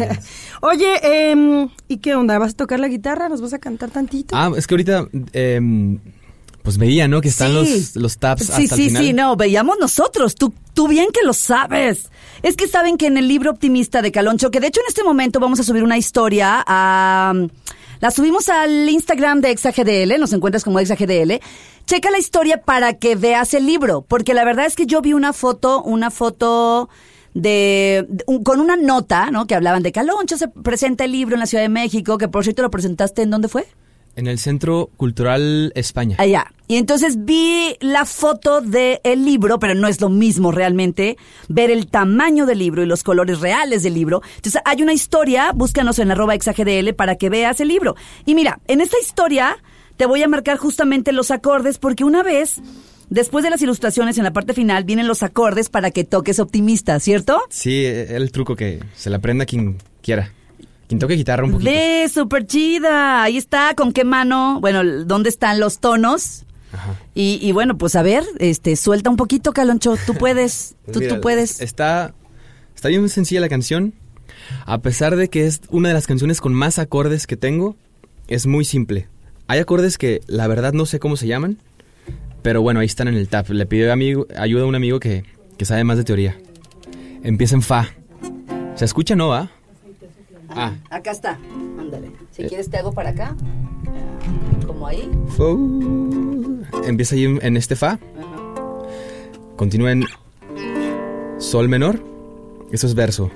Oye, 0.64 1.30
em, 1.30 1.68
¿y 1.88 1.96
qué 1.98 2.14
onda? 2.14 2.38
¿Vas 2.38 2.52
a 2.52 2.56
tocar 2.56 2.78
la 2.78 2.86
guitarra? 2.86 3.28
¿Nos 3.28 3.40
vas 3.40 3.52
a 3.52 3.58
cantar 3.58 3.90
tantito? 3.90 4.36
Ah, 4.36 4.48
es 4.56 4.68
que 4.68 4.74
ahorita 4.74 5.08
em, 5.32 5.98
pues 6.62 6.78
veía, 6.78 7.08
¿no? 7.08 7.20
Que 7.20 7.28
están 7.30 7.48
Sí. 7.50 7.54
los, 7.54 7.96
los 7.96 8.18
tabs 8.18 8.46
Sí, 8.46 8.52
hasta 8.64 8.76
sí, 8.76 8.82
el 8.84 8.88
final. 8.90 9.02
sí, 9.04 9.12
no, 9.12 9.34
veíamos 9.34 9.78
nosotros. 9.80 10.36
Tú, 10.36 10.54
tú 10.72 10.86
bien 10.86 11.08
que 11.12 11.26
lo 11.26 11.32
sabes. 11.32 12.10
Es 12.44 12.54
que 12.54 12.68
saben 12.68 12.96
que 12.96 13.06
en 13.06 13.16
el 13.16 13.26
libro 13.26 13.50
optimista 13.50 14.02
de 14.02 14.12
Caloncho, 14.12 14.52
que 14.52 14.60
de 14.60 14.68
hecho 14.68 14.80
en 14.82 14.86
este 14.86 15.02
momento 15.02 15.40
vamos 15.40 15.58
a 15.58 15.64
subir 15.64 15.82
una 15.82 15.98
historia 15.98 16.62
a... 16.64 17.34
La 18.00 18.10
subimos 18.12 18.48
al 18.48 18.88
Instagram 18.88 19.40
de 19.40 19.50
ExaGDL, 19.50 20.18
nos 20.20 20.32
encuentras 20.32 20.62
como 20.64 20.78
ExaGDL. 20.78 21.40
Checa 21.86 22.10
la 22.12 22.18
historia 22.20 22.60
para 22.62 22.98
que 22.98 23.16
veas 23.16 23.52
el 23.54 23.66
libro, 23.66 24.02
porque 24.06 24.32
la 24.34 24.44
verdad 24.44 24.66
es 24.66 24.76
que 24.76 24.86
yo 24.86 25.00
vi 25.02 25.12
una 25.12 25.32
foto, 25.32 25.82
una 25.82 26.10
foto 26.12 26.88
de, 27.34 28.06
con 28.44 28.60
una 28.60 28.76
nota, 28.76 29.30
¿no? 29.30 29.46
Que 29.46 29.54
hablaban 29.54 29.82
de 29.82 29.92
Caloncho, 29.92 30.36
se 30.36 30.48
presenta 30.48 31.04
el 31.04 31.12
libro 31.12 31.34
en 31.34 31.40
la 31.40 31.46
Ciudad 31.46 31.64
de 31.64 31.68
México, 31.68 32.18
que 32.18 32.28
por 32.28 32.44
cierto 32.44 32.62
lo 32.62 32.70
presentaste 32.70 33.22
en 33.22 33.30
dónde 33.30 33.48
fue? 33.48 33.66
En 34.14 34.26
el 34.26 34.38
Centro 34.38 34.90
Cultural 34.98 35.72
España. 35.74 36.16
Allá. 36.18 36.52
Y 36.68 36.76
entonces 36.76 37.24
vi 37.24 37.76
la 37.80 38.04
foto 38.04 38.60
del 38.60 39.24
libro, 39.24 39.58
pero 39.58 39.74
no 39.74 39.88
es 39.88 40.00
lo 40.02 40.10
mismo 40.10 40.52
realmente 40.52 41.16
ver 41.48 41.70
el 41.70 41.86
tamaño 41.86 42.44
del 42.44 42.58
libro 42.58 42.82
y 42.82 42.86
los 42.86 43.02
colores 43.02 43.40
reales 43.40 43.82
del 43.82 43.94
libro. 43.94 44.20
Entonces 44.36 44.60
hay 44.66 44.82
una 44.82 44.92
historia, 44.92 45.52
búscanos 45.52 45.98
en 45.98 46.10
arroba 46.10 46.34
exagdl 46.34 46.94
para 46.94 47.16
que 47.16 47.30
veas 47.30 47.60
el 47.60 47.68
libro. 47.68 47.96
Y 48.26 48.34
mira, 48.34 48.60
en 48.68 48.82
esta 48.82 48.98
historia 48.98 49.56
te 49.96 50.06
voy 50.06 50.22
a 50.22 50.28
marcar 50.28 50.58
justamente 50.58 51.12
los 51.12 51.30
acordes 51.30 51.78
porque 51.78 52.04
una 52.04 52.22
vez, 52.22 52.60
después 53.12 53.44
de 53.44 53.50
las 53.50 53.62
ilustraciones 53.62 54.18
en 54.18 54.24
la 54.24 54.32
parte 54.32 54.54
final, 54.54 54.84
vienen 54.84 55.06
los 55.06 55.22
acordes 55.22 55.68
para 55.68 55.90
que 55.90 56.04
toques 56.04 56.38
optimista, 56.38 56.98
¿cierto? 56.98 57.40
Sí, 57.50 57.84
el 57.84 58.32
truco 58.32 58.56
que 58.56 58.80
se 58.96 59.10
le 59.10 59.16
aprenda 59.16 59.44
quien 59.46 59.76
quiera. 60.02 60.32
Quien 60.88 60.98
toque 60.98 61.14
guitarra 61.14 61.44
un 61.44 61.52
poquito. 61.52 61.70
Ve, 61.70 62.08
súper 62.12 62.46
chida. 62.46 63.22
Ahí 63.22 63.36
está, 63.36 63.74
con 63.74 63.92
qué 63.92 64.04
mano, 64.04 64.60
bueno, 64.60 64.82
¿dónde 65.04 65.28
están 65.28 65.60
los 65.60 65.78
tonos? 65.78 66.44
Ajá. 66.72 66.98
Y, 67.14 67.38
y 67.42 67.52
bueno, 67.52 67.76
pues 67.76 67.96
a 67.96 68.02
ver, 68.02 68.24
este, 68.38 68.76
suelta 68.76 69.10
un 69.10 69.16
poquito, 69.16 69.52
Caloncho. 69.52 69.96
Tú 70.06 70.14
puedes, 70.14 70.74
Pues 70.84 70.94
tú, 70.94 71.00
mira, 71.00 71.14
tú 71.14 71.20
puedes. 71.20 71.60
Está, 71.60 72.14
está 72.74 72.88
bien 72.88 73.08
sencilla 73.08 73.40
la 73.40 73.48
canción. 73.48 73.94
A 74.66 74.78
pesar 74.78 75.16
de 75.16 75.28
que 75.28 75.46
es 75.46 75.60
una 75.70 75.88
de 75.88 75.94
las 75.94 76.06
canciones 76.06 76.40
con 76.40 76.52
más 76.52 76.78
acordes 76.78 77.26
que 77.26 77.36
tengo, 77.36 77.76
es 78.26 78.46
muy 78.46 78.64
simple. 78.64 79.08
Hay 79.46 79.60
acordes 79.60 79.98
que 79.98 80.20
la 80.26 80.46
verdad 80.46 80.72
no 80.72 80.86
sé 80.86 80.98
cómo 80.98 81.16
se 81.16 81.26
llaman, 81.26 81.58
pero 82.42 82.62
bueno, 82.62 82.80
ahí 82.80 82.86
están 82.86 83.08
en 83.08 83.14
el 83.14 83.28
tab. 83.28 83.48
Le 83.50 83.66
pido 83.66 83.92
amigo, 83.92 84.26
ayuda 84.36 84.64
a 84.64 84.66
un 84.66 84.74
amigo 84.74 85.00
que, 85.00 85.24
que 85.56 85.64
sabe 85.64 85.84
más 85.84 85.96
de 85.96 86.04
teoría. 86.04 86.36
Empieza 87.22 87.54
en 87.54 87.62
Fa. 87.62 87.88
¿Se 88.74 88.84
escucha 88.84 89.14
no, 89.14 89.28
va? 89.28 89.50
Ah, 90.50 90.74
Acá 90.90 91.12
está, 91.12 91.38
ándale. 91.78 92.10
Si 92.30 92.44
quieres 92.44 92.68
te 92.68 92.76
hago 92.78 92.92
para 92.92 93.10
acá, 93.10 93.36
como 94.66 94.86
ahí. 94.86 95.08
Empieza 96.84 97.14
ahí 97.14 97.24
en, 97.24 97.38
en 97.42 97.56
este 97.56 97.76
Fa. 97.76 97.98
Continúa 99.56 99.92
en 99.92 100.04
Sol 101.38 101.68
menor. 101.68 102.02
Eso 102.72 102.86
es 102.86 102.94
verso. 102.94 103.30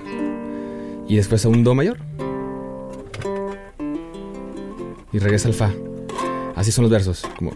Y 1.08 1.16
después 1.16 1.44
a 1.44 1.48
un 1.48 1.62
Do 1.62 1.74
mayor. 1.74 1.98
Y 5.12 5.18
regresa 5.18 5.48
al 5.48 5.54
Fa. 5.54 5.70
Así 6.56 6.72
son 6.72 6.82
los 6.82 6.90
versos. 6.90 7.22
Como. 7.38 7.52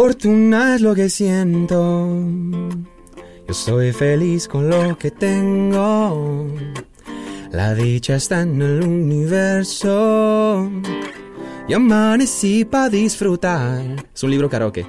Fortuna 0.00 0.76
es 0.76 0.80
lo 0.80 0.94
que 0.94 1.10
siento. 1.10 2.08
Yo 3.48 3.52
soy 3.52 3.90
feliz 3.90 4.46
con 4.46 4.70
lo 4.70 4.96
que 4.96 5.10
tengo. 5.10 6.46
La 7.50 7.74
dicha 7.74 8.14
está 8.14 8.42
en 8.42 8.62
el 8.62 8.84
universo. 8.84 10.70
Y 11.66 11.72
amanecí 11.74 12.64
para 12.64 12.90
disfrutar. 12.90 14.06
Es 14.14 14.22
un 14.22 14.30
libro 14.30 14.48
karaoke. 14.48 14.86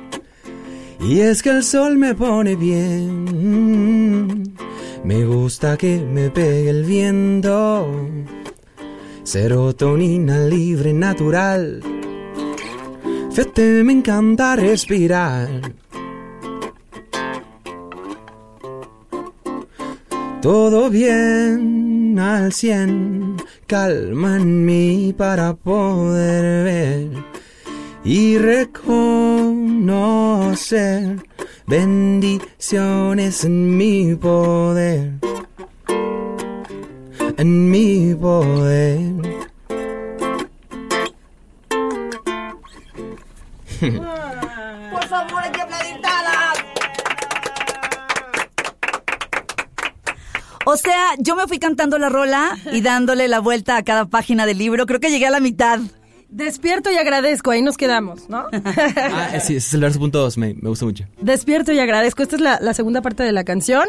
Y 1.00 1.22
es 1.22 1.42
que 1.42 1.50
el 1.50 1.64
sol 1.64 1.98
me 1.98 2.14
pone 2.14 2.56
bien. 2.56 4.54
Me 5.04 5.26
gusta 5.26 5.76
que 5.76 5.98
me 6.00 6.30
pegue 6.30 6.70
el 6.70 6.86
viento. 6.86 7.92
Serotonina 9.24 10.38
libre, 10.46 10.94
natural. 10.94 11.99
Fíjate, 13.32 13.84
me 13.84 13.94
encanta 13.94 14.56
respirar. 14.56 15.48
Todo 20.42 20.90
bien 20.90 22.18
al 22.18 22.54
cien, 22.54 23.36
calma 23.68 24.38
en 24.38 24.66
mí 24.66 25.14
para 25.16 25.54
poder 25.54 26.64
ver 26.64 27.10
y 28.04 28.38
reconocer 28.38 30.00
bendiciones 31.68 33.44
en 33.44 33.78
mi 33.78 34.16
poder, 34.16 35.12
en 37.38 37.70
mi 37.70 38.16
poder. 38.16 39.39
Por 44.92 45.08
favor, 45.08 45.44
hay 45.44 45.52
que. 45.52 45.60
O 50.72 50.78
sea, 50.78 51.16
yo 51.18 51.36
me 51.36 51.48
fui 51.48 51.58
cantando 51.58 51.98
la 51.98 52.10
rola 52.10 52.56
y 52.72 52.82
dándole 52.82 53.28
la 53.28 53.40
vuelta 53.40 53.76
a 53.76 53.84
cada 53.84 54.06
página 54.06 54.46
del 54.46 54.60
libro. 54.60 54.86
Creo 54.86 55.00
que 55.00 55.10
llegué 55.10 55.26
a 55.26 55.32
la 55.32 55.40
mitad. 55.40 55.80
Despierto 56.30 56.92
y 56.92 56.96
agradezco, 56.96 57.50
ahí 57.50 57.62
nos 57.64 57.76
quedamos, 57.76 58.30
¿no? 58.30 58.46
Ah, 59.12 59.40
sí, 59.40 59.56
ese 59.56 59.68
es 59.68 59.74
el 59.74 59.82
verso 59.82 60.00
punto 60.00 60.20
dos, 60.20 60.38
me, 60.38 60.54
me 60.54 60.70
gusta 60.70 60.86
mucho. 60.86 61.06
Despierto 61.20 61.72
y 61.72 61.80
agradezco. 61.80 62.22
Esta 62.22 62.36
es 62.36 62.42
la, 62.42 62.60
la 62.62 62.74
segunda 62.74 63.02
parte 63.02 63.24
de 63.24 63.32
la 63.32 63.44
canción. 63.44 63.88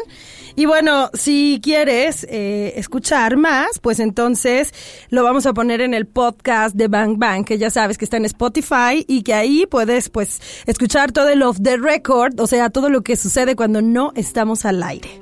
Y 0.55 0.65
bueno, 0.65 1.09
si 1.13 1.59
quieres 1.61 2.25
eh, 2.29 2.73
escuchar 2.77 3.37
más, 3.37 3.79
pues 3.79 3.99
entonces 3.99 4.73
lo 5.09 5.23
vamos 5.23 5.45
a 5.45 5.53
poner 5.53 5.81
en 5.81 5.93
el 5.93 6.07
podcast 6.07 6.75
de 6.75 6.87
Bang 6.87 7.17
Bang, 7.17 7.45
que 7.45 7.57
ya 7.57 7.69
sabes 7.69 7.97
que 7.97 8.05
está 8.05 8.17
en 8.17 8.25
Spotify 8.25 9.05
y 9.07 9.21
que 9.21 9.33
ahí 9.33 9.65
puedes 9.69 10.09
pues 10.09 10.41
escuchar 10.65 11.11
todo 11.11 11.29
el 11.29 11.43
off 11.43 11.59
the 11.61 11.77
record, 11.77 12.39
o 12.39 12.47
sea, 12.47 12.69
todo 12.69 12.89
lo 12.89 13.01
que 13.01 13.15
sucede 13.15 13.55
cuando 13.55 13.81
no 13.81 14.11
estamos 14.15 14.65
al 14.65 14.81
aire. 14.81 15.21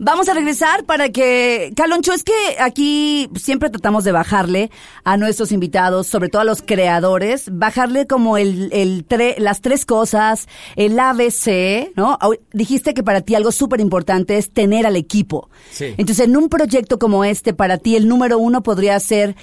Vamos 0.00 0.28
a 0.28 0.34
regresar 0.34 0.84
para 0.84 1.08
que, 1.08 1.72
Caloncho, 1.74 2.12
es 2.12 2.22
que 2.22 2.32
aquí 2.60 3.28
siempre 3.34 3.68
tratamos 3.68 4.04
de 4.04 4.12
bajarle 4.12 4.70
a 5.02 5.16
nuestros 5.16 5.50
invitados, 5.50 6.06
sobre 6.06 6.28
todo 6.28 6.42
a 6.42 6.44
los 6.44 6.62
creadores, 6.62 7.48
bajarle 7.50 8.06
como 8.06 8.36
el, 8.38 8.68
el 8.72 9.08
tre- 9.08 9.36
las 9.38 9.60
tres 9.60 9.84
cosas, 9.84 10.46
el 10.76 10.96
ABC, 11.00 11.90
¿no? 11.96 12.16
Dijiste 12.52 12.94
que 12.94 13.02
para 13.02 13.22
ti 13.22 13.34
algo 13.34 13.50
súper 13.50 13.80
importante 13.80 14.38
es 14.38 14.52
tener 14.52 14.86
al 14.86 14.94
equipo. 14.94 15.50
Sí. 15.72 15.86
Entonces, 15.96 16.26
en 16.26 16.36
un 16.36 16.48
proyecto 16.48 17.00
como 17.00 17.24
este, 17.24 17.52
para 17.52 17.78
ti 17.78 17.96
el 17.96 18.06
número 18.06 18.38
uno 18.38 18.62
podría 18.62 19.00
ser 19.00 19.34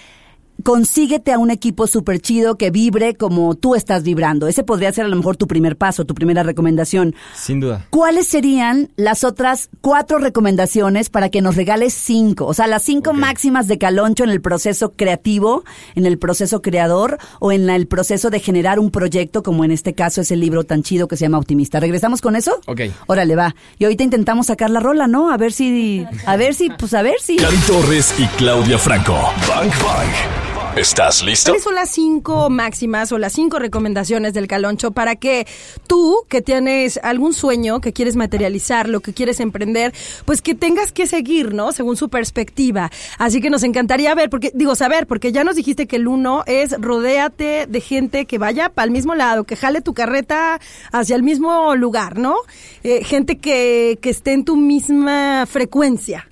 consíguete 0.64 1.32
a 1.32 1.38
un 1.40 1.52
equipo 1.52 1.88
súper 1.88 2.20
chido 2.20 2.58
que 2.58 2.72
vibre 2.72 3.16
como 3.16 3.56
tú 3.56 3.76
estás 3.76 4.04
vibrando. 4.04 4.48
Ese 4.48 4.64
podría 4.64 4.92
ser 4.92 5.06
a 5.06 5.08
lo 5.08 5.16
mejor 5.16 5.38
tu 5.38 5.48
primer 5.48 5.78
paso, 5.78 6.06
tu 6.06 6.16
primera 6.16 6.44
recomendación. 6.44 7.16
Sin 7.36 7.60
duda. 7.60 7.86
¿Cuáles 7.90 8.28
serían 8.28 8.90
las 8.96 9.24
otras 9.24 9.70
cuatro 9.82 10.18
recomendaciones 10.18 11.10
para 11.10 11.30
que 11.30 11.42
nos 11.42 11.56
regales 11.56 11.94
cinco? 11.94 12.46
O 12.46 12.54
sea, 12.54 12.68
las 12.68 12.84
cinco 12.84 13.14
máximas 13.14 13.68
de 13.68 13.78
Caloncho 13.78 14.24
en 14.24 14.30
el 14.30 14.42
proceso 14.42 14.92
creativo, 14.96 15.64
en 15.96 16.06
el 16.06 16.18
proceso 16.18 16.62
creador 16.62 17.18
o 17.40 17.52
en 17.52 17.66
la- 17.68 17.76
el 17.76 17.88
proceso 17.88 18.30
de 18.30 18.40
generar 18.40 18.80
un 18.80 18.92
proyecto, 18.92 19.44
como 19.44 19.66
en 19.66 19.72
este 19.72 19.94
caso 19.94 20.22
es 20.22 20.32
el 20.32 20.40
libro 20.40 20.64
tan 20.64 20.82
chido 20.84 21.08
que 21.08 21.18
se 21.18 21.26
llama 21.26 21.38
Optimista. 21.38 21.80
¿Regresamos 21.80 22.22
con 22.22 22.36
eso? 22.36 22.60
Ok. 22.68 22.82
Órale, 23.08 23.36
va. 23.36 23.56
Y 23.78 23.84
ahorita 23.84 24.04
intentamos 24.04 24.48
sacar 24.48 24.70
la 24.70 24.80
rola, 24.80 25.08
¿no? 25.08 25.30
A 25.32 25.38
ver 25.38 25.52
si, 25.52 26.06
a 26.26 26.36
ver 26.38 26.54
si, 26.56 26.70
pues 26.70 26.94
a 26.94 27.02
ver 27.02 27.16
si. 27.22 27.36
Cari 27.38 27.58
Torres 27.68 28.14
y 28.18 28.26
Claudia 28.38 28.78
Franco. 28.78 29.14
Bang 29.48 29.70
Bang. 29.84 30.45
¿Estás 30.76 31.24
listo? 31.24 31.52
¿Cuáles 31.52 31.64
son 31.64 31.76
las 31.76 31.90
cinco 31.90 32.50
máximas 32.50 33.10
o 33.14 33.18
las 33.18 33.32
cinco 33.32 33.60
recomendaciones 33.60 34.34
del 34.34 34.48
Caloncho 34.48 34.92
para 34.92 35.16
que 35.16 35.48
tú, 35.88 36.24
que 36.28 36.42
tienes 36.42 37.00
algún 37.02 37.34
sueño, 37.34 37.80
que 37.80 37.94
quieres 37.94 38.18
materializar, 38.18 38.90
lo 38.90 39.00
que 39.00 39.14
quieres 39.14 39.40
emprender, 39.40 39.94
pues 40.26 40.42
que 40.42 40.54
tengas 40.54 40.92
que 40.92 41.08
seguir, 41.08 41.54
¿no? 41.54 41.72
Según 41.72 41.96
su 41.96 42.10
perspectiva. 42.10 42.92
Así 43.18 43.40
que 43.40 43.50
nos 43.50 43.64
encantaría 43.64 44.14
ver, 44.16 44.30
porque, 44.30 44.52
digo, 44.54 44.76
saber, 44.76 45.08
porque 45.08 45.32
ya 45.32 45.46
nos 45.46 45.56
dijiste 45.56 45.88
que 45.88 45.96
el 45.96 46.10
uno 46.10 46.44
es 46.46 46.76
rodéate 46.82 47.68
de 47.68 47.80
gente 47.82 48.26
que 48.26 48.38
vaya 48.38 48.68
para 48.68 48.86
el 48.86 48.92
mismo 48.92 49.16
lado, 49.16 49.46
que 49.46 49.56
jale 49.56 49.80
tu 49.80 49.94
carreta 49.94 50.60
hacia 50.92 51.16
el 51.16 51.24
mismo 51.24 51.74
lugar, 51.78 52.20
¿no? 52.20 52.36
Eh, 52.84 53.02
gente 53.06 53.38
que, 53.38 53.98
que 54.02 54.10
esté 54.10 54.34
en 54.34 54.44
tu 54.44 54.58
misma 54.58 55.46
frecuencia. 55.46 56.28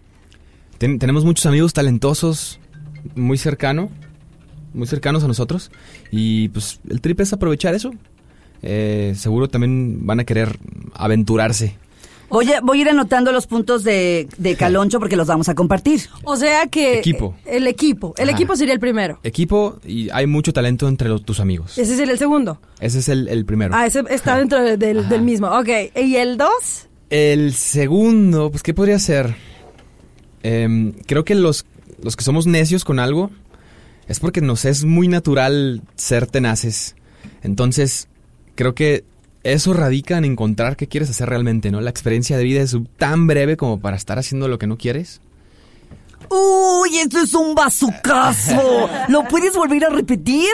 Ten- 0.79 0.99
tenemos 0.99 1.23
muchos 1.23 1.45
amigos 1.45 1.71
talentosos, 1.71 2.59
muy 3.15 3.37
cercano, 3.37 3.89
muy 4.73 4.87
cercanos 4.87 5.23
a 5.23 5.27
nosotros. 5.27 5.71
Y 6.11 6.49
pues 6.49 6.79
el 6.89 7.01
trip 7.01 7.19
es 7.21 7.33
aprovechar 7.33 7.73
eso. 7.75 7.91
Eh, 8.61 9.13
seguro 9.15 9.47
también 9.49 10.05
van 10.05 10.19
a 10.19 10.23
querer 10.23 10.57
aventurarse. 10.93 11.75
Voy 12.29 12.51
a, 12.51 12.61
voy 12.61 12.79
a 12.79 12.81
ir 12.81 12.89
anotando 12.89 13.31
los 13.31 13.45
puntos 13.45 13.83
de, 13.83 14.27
de 14.37 14.55
Caloncho 14.55 14.99
porque 14.99 15.15
los 15.15 15.27
vamos 15.27 15.49
a 15.49 15.55
compartir. 15.55 16.01
O 16.23 16.35
sea 16.35 16.65
que... 16.65 16.97
Equipo. 16.97 17.35
El 17.45 17.67
equipo. 17.67 18.15
El 18.17 18.29
Ajá. 18.29 18.37
equipo 18.37 18.55
sería 18.55 18.73
el 18.73 18.79
primero. 18.79 19.19
Equipo 19.23 19.79
y 19.85 20.09
hay 20.09 20.25
mucho 20.25 20.51
talento 20.51 20.87
entre 20.87 21.09
los- 21.09 21.23
tus 21.23 21.39
amigos. 21.39 21.77
Ese 21.77 21.95
sería 21.95 22.13
el 22.13 22.17
segundo. 22.17 22.59
Ese 22.79 22.99
es 22.99 23.09
el, 23.09 23.27
el 23.27 23.45
primero. 23.45 23.75
Ah, 23.75 23.85
ese 23.85 24.01
está 24.09 24.37
dentro 24.37 24.63
de- 24.63 24.77
del, 24.77 25.07
del 25.09 25.21
mismo. 25.21 25.47
Ok. 25.47 25.69
¿Y 25.95 26.15
el 26.15 26.37
dos? 26.37 26.87
El 27.11 27.53
segundo, 27.53 28.49
pues, 28.49 28.63
¿qué 28.63 28.73
podría 28.73 28.97
ser? 28.97 29.35
Em, 30.41 30.93
creo 31.05 31.23
que 31.23 31.35
los, 31.35 31.65
los 32.01 32.15
que 32.15 32.23
somos 32.23 32.47
necios 32.47 32.83
con 32.83 32.97
algo 32.99 33.29
es 34.07 34.19
porque 34.19 34.41
nos 34.41 34.65
es 34.65 34.83
muy 34.85 35.07
natural 35.07 35.81
ser 35.95 36.27
tenaces. 36.27 36.95
Entonces, 37.41 38.07
creo 38.55 38.75
que 38.75 39.03
eso 39.43 39.73
radica 39.73 40.17
en 40.17 40.25
encontrar 40.25 40.77
qué 40.77 40.87
quieres 40.87 41.09
hacer 41.09 41.29
realmente, 41.29 41.71
¿no? 41.71 41.81
La 41.81 41.89
experiencia 41.89 42.37
de 42.37 42.43
vida 42.43 42.61
es 42.61 42.75
tan 42.97 43.27
breve 43.27 43.57
como 43.57 43.79
para 43.79 43.97
estar 43.97 44.17
haciendo 44.17 44.47
lo 44.47 44.57
que 44.57 44.67
no 44.67 44.77
quieres. 44.77 45.21
¡Uy, 46.29 46.97
esto 46.97 47.19
es 47.19 47.33
un 47.33 47.53
bazucazo! 47.53 48.89
¿Lo 49.09 49.23
puedes 49.25 49.53
volver 49.53 49.85
a 49.85 49.89
repetir? 49.89 50.49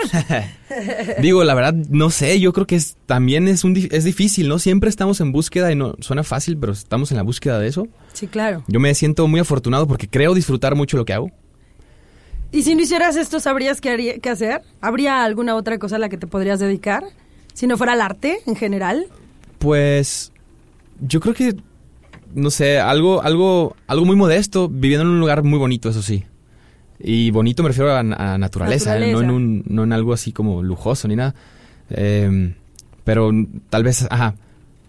Digo, 1.21 1.43
la 1.43 1.53
verdad, 1.53 1.73
no 1.73 2.09
sé, 2.09 2.39
yo 2.39 2.51
creo 2.53 2.67
que 2.67 2.75
es, 2.75 2.97
también 3.05 3.47
es, 3.47 3.63
un, 3.63 3.75
es 3.91 4.03
difícil, 4.03 4.47
¿no? 4.47 4.59
Siempre 4.59 4.89
estamos 4.89 5.21
en 5.21 5.31
búsqueda 5.31 5.71
y 5.71 5.75
no 5.75 5.95
suena 5.99 6.23
fácil, 6.23 6.57
pero 6.57 6.73
estamos 6.73 7.11
en 7.11 7.17
la 7.17 7.23
búsqueda 7.23 7.59
de 7.59 7.67
eso. 7.67 7.87
Sí, 8.13 8.27
claro. 8.27 8.63
Yo 8.67 8.79
me 8.79 8.93
siento 8.95 9.27
muy 9.27 9.39
afortunado 9.39 9.87
porque 9.87 10.07
creo 10.07 10.33
disfrutar 10.33 10.75
mucho 10.75 10.97
lo 10.97 11.05
que 11.05 11.13
hago. 11.13 11.31
¿Y 12.51 12.63
si 12.63 12.73
no 12.75 12.81
hicieras 12.81 13.15
esto, 13.15 13.39
sabrías 13.39 13.79
qué, 13.81 13.89
haría- 13.91 14.19
qué 14.19 14.29
hacer? 14.29 14.61
¿Habría 14.81 15.23
alguna 15.23 15.55
otra 15.55 15.77
cosa 15.77 15.97
a 15.97 15.99
la 15.99 16.09
que 16.09 16.17
te 16.17 16.27
podrías 16.27 16.59
dedicar? 16.59 17.03
Si 17.53 17.67
no 17.67 17.77
fuera 17.77 17.93
el 17.93 18.01
arte 18.01 18.39
en 18.45 18.55
general. 18.55 19.05
Pues 19.59 20.31
yo 21.01 21.19
creo 21.19 21.33
que 21.33 21.55
no 22.33 22.49
sé, 22.51 22.79
algo 22.79 23.21
algo 23.23 23.75
algo 23.87 24.05
muy 24.05 24.15
modesto, 24.15 24.69
viviendo 24.69 25.03
en 25.03 25.11
un 25.13 25.19
lugar 25.19 25.43
muy 25.43 25.59
bonito, 25.59 25.89
eso 25.89 26.01
sí. 26.01 26.23
Y 26.99 27.31
bonito 27.31 27.63
me 27.63 27.69
refiero 27.69 27.91
a, 27.91 27.99
a 27.99 28.37
naturaleza, 28.37 28.97
¿eh? 28.97 29.11
No 29.13 29.21
en 29.21 29.31
un 29.31 29.63
no 29.67 29.83
en 29.83 29.93
algo 29.93 30.13
así 30.13 30.31
como 30.31 30.61
lujoso 30.63 31.07
ni 31.07 31.15
nada. 31.15 31.33
Em, 31.89 32.53
pero 33.03 33.31
tal 33.69 33.83
vez, 33.83 34.05
ajá, 34.09 34.35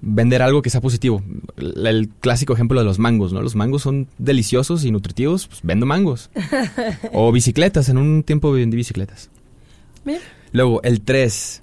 vender 0.02 0.42
algo 0.42 0.62
que 0.62 0.70
sea 0.70 0.80
positivo. 0.80 1.22
El, 1.56 1.86
el 1.86 2.08
clásico 2.08 2.54
ejemplo 2.54 2.78
de 2.78 2.84
los 2.84 2.98
mangos, 2.98 3.32
¿no? 3.32 3.42
Los 3.42 3.54
mangos 3.54 3.82
son 3.82 4.08
deliciosos 4.18 4.84
y 4.84 4.90
nutritivos, 4.90 5.46
pues 5.46 5.60
vendo 5.62 5.86
mangos. 5.86 6.30
o 7.12 7.30
bicicletas, 7.32 7.88
en 7.88 7.98
un 7.98 8.22
tiempo 8.22 8.52
vendí 8.52 8.76
bicicletas. 8.76 9.30
Mira. 10.04 10.20
Luego, 10.52 10.82
el 10.82 11.02
3. 11.02 11.62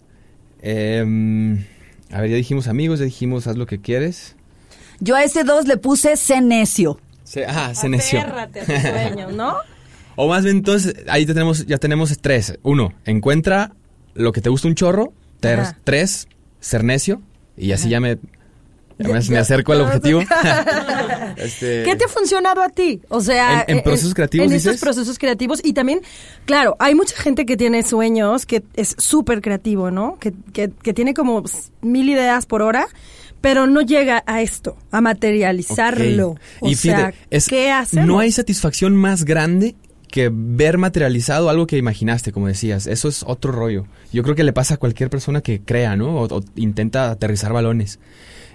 a 0.64 2.22
ver, 2.22 2.30
ya 2.30 2.36
dijimos 2.36 2.68
amigos, 2.68 3.00
ya 3.00 3.06
dijimos 3.06 3.48
haz 3.48 3.58
lo 3.58 3.66
que 3.66 3.80
quieres. 3.80 4.36
Yo 5.00 5.16
a 5.16 5.24
ese 5.24 5.44
dos 5.44 5.68
le 5.68 5.78
puse 5.78 6.16
sé 6.18 6.42
necio. 6.42 7.00
Se, 7.24 7.46
ajá, 7.46 7.76
se 7.76 7.90
neció. 7.90 8.20
Aférrate 8.22 8.62
a 8.62 8.66
tus 8.66 8.82
sueños, 8.82 9.34
¿no? 9.34 9.56
O 10.20 10.28
más 10.28 10.44
bien, 10.44 10.58
entonces, 10.58 10.96
ahí 11.10 11.28
ya 11.28 11.34
tenemos, 11.36 11.68
ya 11.68 11.78
tenemos 11.78 12.18
tres. 12.20 12.58
Uno, 12.64 12.92
encuentra 13.06 13.74
lo 14.16 14.32
que 14.32 14.42
te 14.42 14.50
gusta 14.50 14.68
un 14.68 14.74
chorro. 14.74 15.14
Ter- 15.40 15.76
tres, 15.84 16.28
ser 16.60 16.84
necio. 16.84 17.22
Y 17.58 17.72
así 17.72 17.90
ya 17.90 18.00
me, 18.00 18.18
ya 19.00 19.08
me, 19.30 19.38
acerco 19.38 19.74
al 19.74 19.82
objetivo. 19.82 20.22
Este, 21.38 21.84
¿Qué 21.84 21.96
te 21.96 22.06
ha 22.06 22.08
funcionado 22.08 22.64
a 22.64 22.70
ti? 22.70 23.00
O 23.10 23.22
sea, 23.22 23.64
¿En- 23.68 23.78
en 23.78 23.84
procesos 23.84 24.14
creativos, 24.16 24.48
En 24.48 24.54
estos 24.54 24.72
dices? 24.74 24.82
procesos 24.82 25.20
creativos. 25.20 25.62
Y 25.64 25.74
también, 25.74 26.02
claro, 26.46 26.76
hay 26.80 26.96
mucha 26.96 27.16
gente 27.16 27.46
que 27.46 27.56
tiene 27.58 27.84
sueños, 27.84 28.46
que 28.48 28.64
es 28.76 28.96
súper 28.98 29.42
creativo, 29.42 29.92
¿no? 29.92 30.18
Que, 30.20 30.34
que, 30.54 30.72
que 30.82 30.94
tiene 30.94 31.14
como 31.14 31.44
mil 31.82 32.10
ideas 32.10 32.48
por 32.48 32.64
hora, 32.64 32.88
pero 33.40 33.68
no 33.68 33.82
llega 33.82 34.24
a 34.26 34.42
esto, 34.42 34.78
a 34.92 35.00
materializarlo. 35.02 36.38
O 36.60 36.70
y 36.70 36.76
sea, 36.76 37.14
es- 37.30 37.48
¿qué 37.48 37.72
hacemos? 37.72 38.08
no 38.08 38.20
hay 38.20 38.32
satisfacción 38.32 38.96
más 38.96 39.24
grande 39.26 39.76
que 40.10 40.30
ver 40.34 40.78
materializado 40.78 41.50
algo 41.50 41.68
que 41.68 41.78
imaginaste, 41.78 42.32
como 42.32 42.48
decías. 42.48 42.88
Eso 42.88 43.08
es 43.10 43.24
otro 43.28 43.52
rollo. 43.52 43.86
Yo 44.14 44.24
creo 44.24 44.36
que 44.36 44.44
le 44.44 44.54
pasa 44.54 44.76
a 44.76 44.78
cualquier 44.78 45.10
persona 45.10 45.42
que 45.42 45.62
crea, 45.62 45.96
¿no? 45.96 46.16
O, 46.22 46.44
intenta 46.56 47.12
aterrizar 47.12 47.54
balones. 47.54 48.00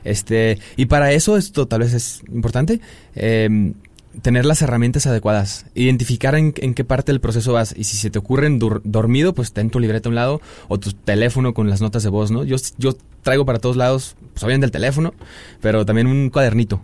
Este, 0.05 0.59
y 0.77 0.87
para 0.87 1.13
eso 1.13 1.37
esto 1.37 1.67
tal 1.67 1.81
vez 1.81 1.93
es 1.95 2.23
importante. 2.33 2.81
em, 3.15 3.75
tener 4.21 4.45
las 4.45 4.61
herramientas 4.61 5.07
adecuadas, 5.07 5.65
identificar 5.75 6.35
en, 6.35 6.53
qué 6.53 6.85
parte 6.85 7.13
del 7.13 7.21
proceso 7.23 7.55
vas 7.55 7.75
y 7.75 7.85
si 7.85 7.97
se 7.97 8.11
te 8.11 8.19
ocurre 8.19 8.47
en 8.47 8.61
dur- 8.61 8.83
dormido, 8.85 9.33
pues 9.33 9.55
ten 9.55 9.71
tu 9.71 9.81
libreta 9.81 10.09
a 10.09 10.11
un 10.11 10.17
lado 10.17 10.43
o 10.69 10.79
tu 10.79 10.93
teléfono 10.93 11.55
con 11.55 11.71
las 11.71 11.81
notas 11.81 12.03
de 12.03 12.11
voz, 12.11 12.31
¿no? 12.31 12.45
Yo, 12.45 12.57
yo 12.77 12.95
traigo 13.23 13.47
para 13.47 13.59
todos 13.59 13.77
lados, 13.77 14.17
pues 14.35 14.45
obviamente 14.45 14.67
el 14.67 14.71
teléfono, 14.71 15.15
pero 15.63 15.87
también 15.87 16.09
un 16.09 16.29
cuadernito 16.29 16.83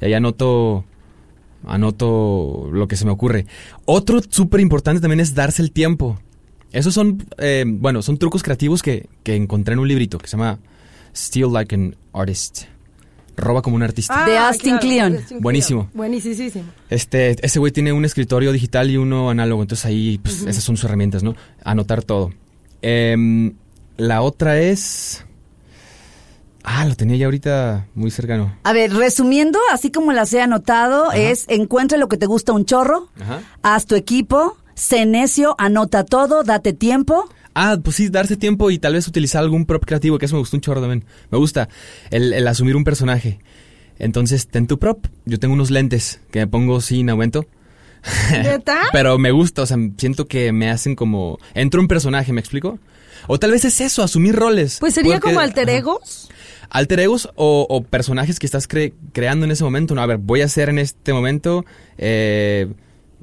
y 0.00 0.04
ahí 0.04 0.14
anoto, 0.14 0.84
anoto 1.64 2.68
lo 2.72 2.88
que 2.88 2.96
se 2.96 3.04
me 3.04 3.10
ocurre. 3.10 3.46
Otro 3.84 4.20
súper 4.28 4.60
importante 4.60 5.00
también 5.00 5.20
es 5.20 5.34
darse 5.34 5.62
el 5.62 5.72
tiempo. 5.72 6.18
Esos 6.72 6.94
son, 6.94 7.24
eh, 7.38 7.64
bueno, 7.66 8.02
son 8.02 8.18
trucos 8.18 8.42
creativos 8.42 8.82
que, 8.82 9.08
que 9.22 9.36
encontré 9.36 9.72
en 9.72 9.80
un 9.80 9.88
librito 9.88 10.18
que 10.18 10.28
se 10.28 10.36
llama 10.36 10.58
Steal 11.14 11.52
Like 11.52 11.74
an 11.74 11.96
Artist. 12.12 12.64
Roba 13.36 13.62
como 13.62 13.76
un 13.76 13.82
artista. 13.82 14.26
De 14.26 14.36
Austin 14.36 14.78
Kleon. 14.78 15.12
de 15.12 15.18
Austin 15.18 15.40
Buenísimo. 15.40 15.82
Kleon. 15.82 15.96
Buenísimo. 15.96 16.64
Este, 16.90 17.36
ese 17.44 17.58
güey 17.58 17.72
tiene 17.72 17.92
un 17.92 18.04
escritorio 18.04 18.52
digital 18.52 18.90
y 18.90 18.96
uno 18.96 19.30
análogo, 19.30 19.62
entonces 19.62 19.86
ahí, 19.86 20.18
pues, 20.18 20.42
esas 20.42 20.64
son 20.64 20.76
sus 20.76 20.84
herramientas, 20.84 21.22
¿no? 21.22 21.36
Anotar 21.62 22.02
todo. 22.02 22.32
Em, 22.82 23.54
la 23.96 24.22
otra 24.22 24.60
es... 24.60 25.24
Ah, 26.70 26.84
lo 26.84 26.94
tenía 26.94 27.16
ya 27.16 27.24
ahorita 27.24 27.86
muy 27.94 28.10
cercano. 28.10 28.54
A 28.62 28.74
ver, 28.74 28.92
resumiendo, 28.92 29.58
así 29.72 29.90
como 29.90 30.12
las 30.12 30.34
he 30.34 30.42
anotado, 30.42 31.10
es 31.12 31.46
encuentra 31.48 31.96
lo 31.96 32.08
que 32.08 32.18
te 32.18 32.26
gusta 32.26 32.52
un 32.52 32.66
chorro, 32.66 33.08
Ajá. 33.18 33.40
haz 33.62 33.86
tu 33.86 33.94
equipo, 33.94 34.58
sé 34.74 35.06
necio, 35.06 35.54
anota 35.58 36.04
todo, 36.04 36.42
date 36.44 36.74
tiempo. 36.74 37.26
Ah, 37.54 37.78
pues 37.82 37.96
sí, 37.96 38.10
darse 38.10 38.36
tiempo 38.36 38.70
y 38.70 38.78
tal 38.78 38.92
vez 38.92 39.08
utilizar 39.08 39.42
algún 39.42 39.64
prop 39.64 39.82
creativo, 39.86 40.18
que 40.18 40.26
eso 40.26 40.34
me 40.34 40.40
gustó 40.40 40.58
un 40.58 40.60
chorro 40.60 40.82
también. 40.82 41.06
Me 41.30 41.38
gusta 41.38 41.70
el, 42.10 42.34
el 42.34 42.46
asumir 42.46 42.76
un 42.76 42.84
personaje. 42.84 43.40
Entonces, 43.98 44.46
ten 44.46 44.66
tu 44.66 44.78
prop. 44.78 45.06
Yo 45.24 45.38
tengo 45.38 45.54
unos 45.54 45.70
lentes 45.70 46.20
que 46.30 46.40
me 46.40 46.46
pongo 46.46 46.82
sin 46.82 47.08
aumento. 47.08 47.46
¿Neta? 48.30 48.82
Pero 48.92 49.16
me 49.16 49.30
gusta, 49.30 49.62
o 49.62 49.66
sea, 49.66 49.78
siento 49.96 50.26
que 50.28 50.52
me 50.52 50.70
hacen 50.70 50.94
como... 50.94 51.38
Entro 51.54 51.80
un 51.80 51.88
personaje, 51.88 52.32
¿me 52.34 52.40
explico? 52.40 52.78
O 53.28 53.38
tal 53.38 53.52
vez 53.52 53.64
es 53.64 53.80
eso, 53.80 54.02
asumir 54.02 54.34
roles. 54.34 54.78
Pues 54.80 54.94
sería 54.94 55.14
Porque- 55.20 55.28
como 55.34 55.40
alter 55.40 55.68
Ajá. 55.68 55.78
egos. 55.78 56.28
Alter 56.70 57.00
egos 57.00 57.28
o, 57.36 57.66
o 57.70 57.82
personajes 57.84 58.38
que 58.40 58.46
estás 58.46 58.68
cre- 58.68 58.92
creando 59.12 59.44
en 59.46 59.52
ese 59.52 59.62
momento. 59.64 59.94
No, 59.94 60.02
a 60.02 60.06
ver, 60.06 60.18
voy 60.18 60.40
a 60.42 60.48
ser 60.48 60.68
en 60.68 60.78
este 60.80 61.12
momento, 61.12 61.64
eh, 61.96 62.66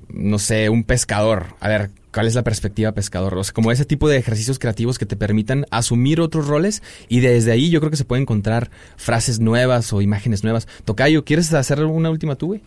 no 0.10 0.40
sé, 0.40 0.70
un 0.70 0.84
pescador. 0.84 1.48
A 1.60 1.68
ver, 1.68 1.92
¿cuál 2.12 2.26
es 2.28 2.34
la 2.34 2.44
perspectiva 2.44 2.92
pescador? 2.94 3.36
O 3.38 3.44
sea, 3.44 3.54
como 3.54 3.72
ese 3.72 3.86
tipo 3.86 4.08
de 4.10 4.18
ejercicios 4.18 4.58
creativos 4.58 4.98
que 4.98 5.06
te 5.06 5.16
permitan 5.16 5.66
asumir 5.70 6.22
otros 6.22 6.48
roles 6.48 6.82
y 7.08 7.20
desde 7.20 7.52
ahí 7.52 7.70
yo 7.70 7.80
creo 7.82 7.92
que 7.92 7.98
se 7.98 8.06
pueden 8.06 8.24
encontrar 8.24 8.72
frases 8.96 9.40
nuevas 9.40 9.92
o 9.94 10.02
imágenes 10.02 10.44
nuevas. 10.44 10.68
Tocayo, 10.86 11.24
¿quieres 11.24 11.54
hacer 11.54 11.84
una 11.86 12.10
última 12.10 12.36
tú, 12.36 12.48
güey? 12.48 12.62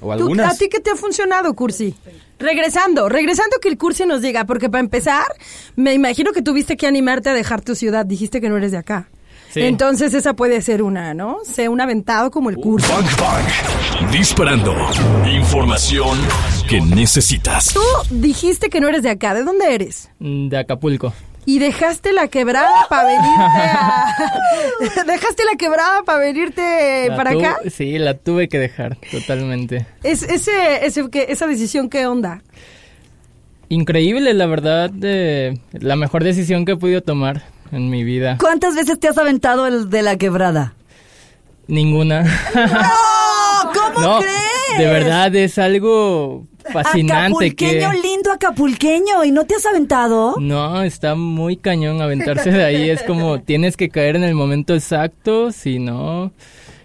O 0.00 0.06
¿Tú- 0.06 0.12
algunas. 0.12 0.54
¿A 0.54 0.58
ti 0.58 0.68
qué 0.68 0.80
te 0.80 0.90
ha 0.90 0.96
funcionado, 0.96 1.54
Cursi? 1.54 1.94
Regresando, 2.38 3.08
regresando 3.08 3.56
que 3.60 3.68
el 3.68 3.78
Cursi 3.78 4.04
nos 4.06 4.20
diga, 4.20 4.44
porque 4.44 4.68
para 4.68 4.80
empezar, 4.80 5.24
me 5.76 5.94
imagino 5.94 6.32
que 6.32 6.42
tuviste 6.42 6.76
que 6.76 6.86
animarte 6.86 7.30
a 7.30 7.34
dejar 7.34 7.60
tu 7.62 7.74
ciudad, 7.74 8.04
dijiste 8.04 8.40
que 8.40 8.48
no 8.48 8.56
eres 8.56 8.72
de 8.72 8.78
acá. 8.78 9.08
Sí. 9.52 9.60
Entonces 9.60 10.14
esa 10.14 10.34
puede 10.34 10.60
ser 10.62 10.82
una, 10.82 11.14
¿no? 11.14 11.38
Sé 11.44 11.68
un 11.68 11.80
aventado 11.80 12.32
como 12.32 12.50
el 12.50 12.56
Cursi. 12.56 12.90
Bang 12.90 13.06
Bang. 13.20 14.10
Disparando. 14.10 14.74
Información 15.32 16.18
que 16.68 16.80
necesitas. 16.80 17.72
Tú 17.72 17.80
dijiste 18.10 18.68
que 18.68 18.80
no 18.80 18.88
eres 18.88 19.04
de 19.04 19.10
acá, 19.10 19.32
¿de 19.32 19.44
dónde 19.44 19.72
eres? 19.72 20.10
De 20.18 20.58
Acapulco. 20.58 21.12
Y 21.46 21.58
dejaste 21.58 22.12
la 22.12 22.28
quebrada 22.28 22.86
para 22.88 23.06
venirte 23.06 23.62
a... 23.70 24.06
dejaste 25.06 25.44
la 25.44 25.56
quebrada 25.58 26.02
para 26.04 26.18
venirte 26.18 27.08
La 27.08 27.16
para 27.16 27.30
acá. 27.32 27.58
Sí, 27.70 27.98
la 27.98 28.14
tuve 28.14 28.48
que 28.48 28.58
dejar, 28.58 28.96
totalmente. 29.10 29.86
Es, 30.02 30.22
ese, 30.22 30.86
ese, 30.86 31.10
que- 31.10 31.26
esa 31.28 31.46
decisión, 31.46 31.90
¿qué 31.90 32.06
onda? 32.06 32.42
Increíble, 33.68 34.32
la 34.34 34.46
verdad, 34.46 34.90
de 34.90 35.58
la 35.72 35.96
mejor 35.96 36.24
decisión 36.24 36.64
que 36.64 36.72
he 36.72 36.76
podido 36.76 37.02
tomar 37.02 37.42
en 37.72 37.90
mi 37.90 38.04
vida. 38.04 38.38
¿Cuántas 38.40 38.74
veces 38.74 38.98
te 39.00 39.08
has 39.08 39.18
aventado 39.18 39.66
el 39.66 39.90
de 39.90 40.02
la 40.02 40.16
quebrada? 40.16 40.74
Ninguna. 41.66 42.22
¡No! 42.22 43.72
¿Cómo 43.74 44.00
no, 44.06 44.18
crees? 44.20 44.78
de 44.78 44.86
verdad 44.86 45.34
es 45.34 45.58
algo 45.58 46.46
fascinante 46.72 47.54
que 47.54 47.72
lindo, 47.74 47.92
acapulqueño. 48.34 49.24
¿Y 49.24 49.30
no 49.30 49.44
te 49.46 49.54
has 49.54 49.66
aventado? 49.66 50.36
no, 50.38 50.82
está 50.82 51.14
muy 51.14 51.56
cañón 51.56 52.02
aventarse 52.02 52.50
de 52.50 52.64
ahí, 52.64 52.90
es 52.90 53.02
como 53.02 53.40
tienes 53.42 53.76
que 53.76 53.88
caer 53.88 54.16
en 54.16 54.24
el 54.24 54.34
momento 54.34 54.74
exacto, 54.74 55.52
si 55.52 55.78
no 55.78 56.32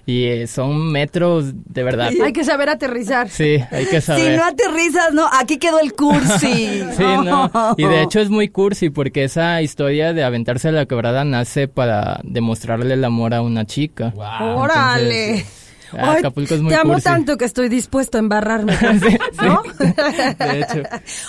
y 0.09 0.25
eh, 0.25 0.47
son 0.47 0.91
metros 0.91 1.53
de 1.53 1.83
verdad. 1.83 2.09
Hay 2.23 2.33
que 2.33 2.43
saber 2.43 2.67
aterrizar. 2.69 3.29
Sí, 3.29 3.59
hay 3.69 3.85
que 3.85 4.01
saber. 4.01 4.31
Si 4.31 4.37
no 4.37 4.43
aterrizas, 4.43 5.13
no. 5.13 5.29
Aquí 5.31 5.57
quedó 5.57 5.79
el 5.79 5.93
cursi. 5.93 6.83
Sí, 6.99 7.03
no. 7.03 7.51
Y 7.77 7.85
de 7.85 8.01
hecho 8.01 8.19
es 8.19 8.29
muy 8.29 8.49
cursi 8.49 8.89
porque 8.89 9.23
esa 9.23 9.61
historia 9.61 10.11
de 10.13 10.23
aventarse 10.23 10.69
a 10.69 10.71
la 10.71 10.85
quebrada 10.85 11.23
nace 11.23 11.67
para 11.67 12.19
demostrarle 12.23 12.95
el 12.95 13.05
amor 13.05 13.33
a 13.33 13.41
una 13.41 13.65
chica. 13.65 14.13
¡Órale! 14.15 15.29
Entonces, 15.29 15.68
ah, 15.93 16.11
Ay, 16.11 16.17
Acapulco 16.19 16.53
es 16.55 16.61
muy 16.61 16.69
te 16.73 16.79
amo 16.79 16.93
cursi. 16.93 17.03
tanto 17.05 17.37
que 17.37 17.45
estoy 17.45 17.69
dispuesto 17.69 18.17
a 18.17 18.19
embarrarme. 18.19 18.73
¿no? 19.41 19.63
de 19.79 20.59
hecho. 20.59 20.83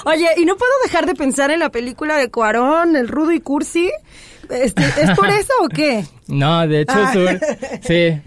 Oye, 0.06 0.26
y 0.36 0.44
no 0.44 0.56
puedo 0.56 0.72
dejar 0.84 1.06
de 1.06 1.14
pensar 1.14 1.50
en 1.50 1.60
la 1.60 1.70
película 1.70 2.16
de 2.16 2.30
Cuarón, 2.30 2.96
El 2.96 3.08
Rudo 3.08 3.32
y 3.32 3.40
Cursi. 3.40 3.90
Este, 4.48 4.82
¿Es 4.82 5.10
por 5.16 5.28
eso 5.28 5.52
o 5.62 5.68
qué? 5.68 6.04
No, 6.28 6.66
de 6.66 6.82
hecho, 6.82 6.92
Ah. 6.96 7.12
sur- 7.12 7.40
sí, 7.82 8.20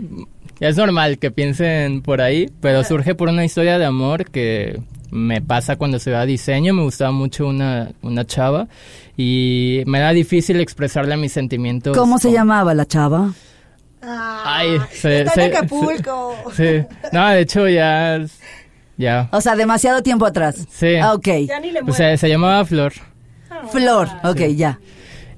es 0.60 0.78
normal 0.78 1.18
que 1.20 1.32
piensen 1.32 2.02
por 2.02 2.22
ahí, 2.22 2.50
pero 2.62 2.84
surge 2.84 3.16
por 3.16 3.30
una 3.30 3.44
historia 3.46 3.78
de 3.78 3.86
amor 3.86 4.26
que 4.30 4.80
me 5.12 5.42
pasa 5.42 5.76
cuando 5.78 6.00
se 6.00 6.14
a 6.16 6.26
diseño. 6.26 6.74
Me 6.74 6.82
gustaba 6.84 7.12
mucho 7.12 7.48
una, 7.48 7.92
una 8.02 8.26
chava 8.26 8.68
y 9.16 9.84
me 9.86 10.00
era 10.00 10.12
difícil 10.12 10.60
expresarle 10.60 11.16
mis 11.18 11.32
sentimientos. 11.32 11.96
¿Cómo 11.98 12.18
se 12.18 12.28
con- 12.30 12.36
llamaba 12.36 12.74
la 12.74 12.86
chava? 12.86 13.32
Ay, 14.06 14.80
se, 14.92 15.22
Está 15.22 15.32
se- 15.34 15.46
en 15.46 15.56
Acapulco. 15.56 16.36
se- 16.56 16.82
sí. 16.82 16.88
No, 17.12 17.30
de 17.30 17.40
hecho 17.42 17.68
ya, 17.68 18.20
ya, 18.98 19.30
O 19.32 19.42
sea, 19.42 19.56
demasiado 19.56 20.04
tiempo 20.04 20.26
atrás. 20.26 20.68
Sí. 20.72 20.96
Ah, 20.98 21.14
ok. 21.14 21.28
Ya 21.48 21.60
ni 21.60 21.72
le 21.72 21.82
pues 21.84 21.98
muevo. 22.00 22.12
se, 22.12 22.18
se 22.18 22.30
llamaba 22.30 22.64
Flor. 22.66 22.94
Flor. 23.72 24.10
Ok, 24.24 24.40
ya. 24.56 24.80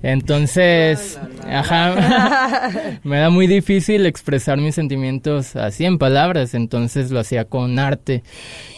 Entonces, 0.03 1.19
ajá, 1.47 2.69
me 3.03 3.17
era 3.17 3.29
muy 3.29 3.47
difícil 3.47 4.05
expresar 4.05 4.57
mis 4.59 4.75
sentimientos 4.75 5.55
así 5.55 5.85
en 5.85 5.97
palabras, 5.97 6.53
entonces 6.53 7.11
lo 7.11 7.19
hacía 7.19 7.45
con 7.45 7.79
arte. 7.79 8.23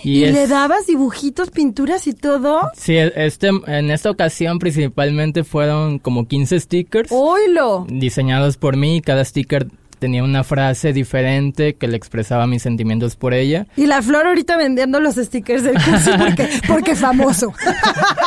¿Y, 0.03 0.19
Y, 0.19 0.23
es- 0.25 0.33
le 0.33 0.47
dabas 0.47 0.87
dibujitos, 0.87 1.49
pinturas 1.51 2.07
y 2.07 2.13
todo? 2.13 2.69
Sí, 2.75 2.95
este, 2.97 3.49
en 3.67 3.91
esta 3.91 4.09
ocasión 4.11 4.59
principalmente 4.59 5.43
fueron 5.43 5.99
como 5.99 6.27
15 6.27 6.59
stickers 6.59 7.11
¡Oilo! 7.11 7.85
diseñados 7.89 8.57
por 8.57 8.77
mí 8.77 9.01
cada 9.01 9.23
sticker 9.25 9.67
tenía 9.99 10.23
una 10.23 10.43
frase 10.43 10.93
diferente 10.93 11.73
que 11.75 11.87
le 11.87 11.97
expresaba 11.97 12.45
mis 12.45 12.61
sentimientos 12.61 13.15
por 13.15 13.33
ella. 13.33 13.65
Y 13.75 13.87
la 13.87 14.03
flor 14.03 14.27
ahorita 14.27 14.55
vendiendo 14.55 14.99
los 14.99 15.15
stickers 15.15 15.63
del 15.63 15.73
curso 15.73 16.11
porque, 16.19 16.47
porque 16.67 16.95
famoso. 16.95 17.51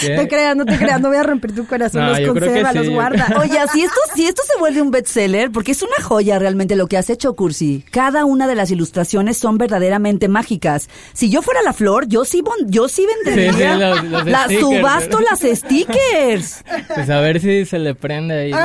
¿Qué? 0.00 0.16
No 0.16 0.22
te 0.22 0.28
creas, 0.28 0.56
no 0.56 0.64
te 0.64 0.78
creas, 0.78 1.00
no 1.00 1.08
voy 1.08 1.16
a 1.18 1.22
romper 1.22 1.52
tu 1.52 1.66
corazón, 1.66 2.02
No, 2.02 2.10
los 2.18 2.28
conserva, 2.28 2.72
los 2.72 2.88
guarda. 2.88 3.26
Oye, 3.40 3.58
si 3.72 3.82
esto, 3.82 4.00
si 4.14 4.26
esto 4.26 4.42
se 4.50 4.58
vuelve 4.58 4.80
un 4.82 4.90
bestseller, 4.90 5.50
porque 5.50 5.72
es 5.72 5.82
una 5.82 6.02
joya 6.02 6.38
realmente 6.38 6.76
lo 6.76 6.86
que 6.86 6.96
has 6.98 7.10
hecho, 7.10 7.34
Cursi. 7.34 7.84
Cada 7.90 8.24
una 8.24 8.46
de 8.46 8.54
las 8.54 8.70
ilustraciones 8.70 9.36
son 9.38 9.58
verdaderamente 9.58 10.28
mágicas. 10.28 10.88
Si 11.12 11.30
yo 11.30 11.42
fuera 11.42 11.62
la 11.62 11.72
flor, 11.72 12.06
yo 12.08 12.24
sí, 12.24 12.42
bon- 12.42 12.66
yo 12.70 12.88
sí 12.88 13.06
vendería. 13.24 13.52
Sí, 13.52 13.58
sí, 13.58 13.64
los- 13.78 14.04
los 14.04 14.26
la 14.26 14.44
stickers. 14.44 14.60
subasto 14.60 15.20
las 15.20 15.40
stickers. 15.40 16.64
Pues 16.94 17.10
a 17.10 17.20
ver 17.20 17.40
si 17.40 17.64
se 17.64 17.78
le 17.78 17.94
prende 17.94 18.34
ahí. 18.34 18.52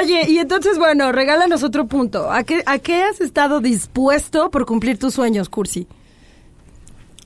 Oye, 0.00 0.30
y 0.30 0.38
entonces, 0.38 0.78
bueno, 0.78 1.12
regálanos 1.12 1.62
otro 1.62 1.86
punto. 1.86 2.32
¿A 2.32 2.42
qué, 2.42 2.62
¿A 2.64 2.78
qué 2.78 3.02
has 3.02 3.20
estado 3.20 3.60
dispuesto 3.60 4.50
por 4.50 4.64
cumplir 4.64 4.98
tus 4.98 5.18
sueños, 5.24 5.48
Cursi? 5.48 5.86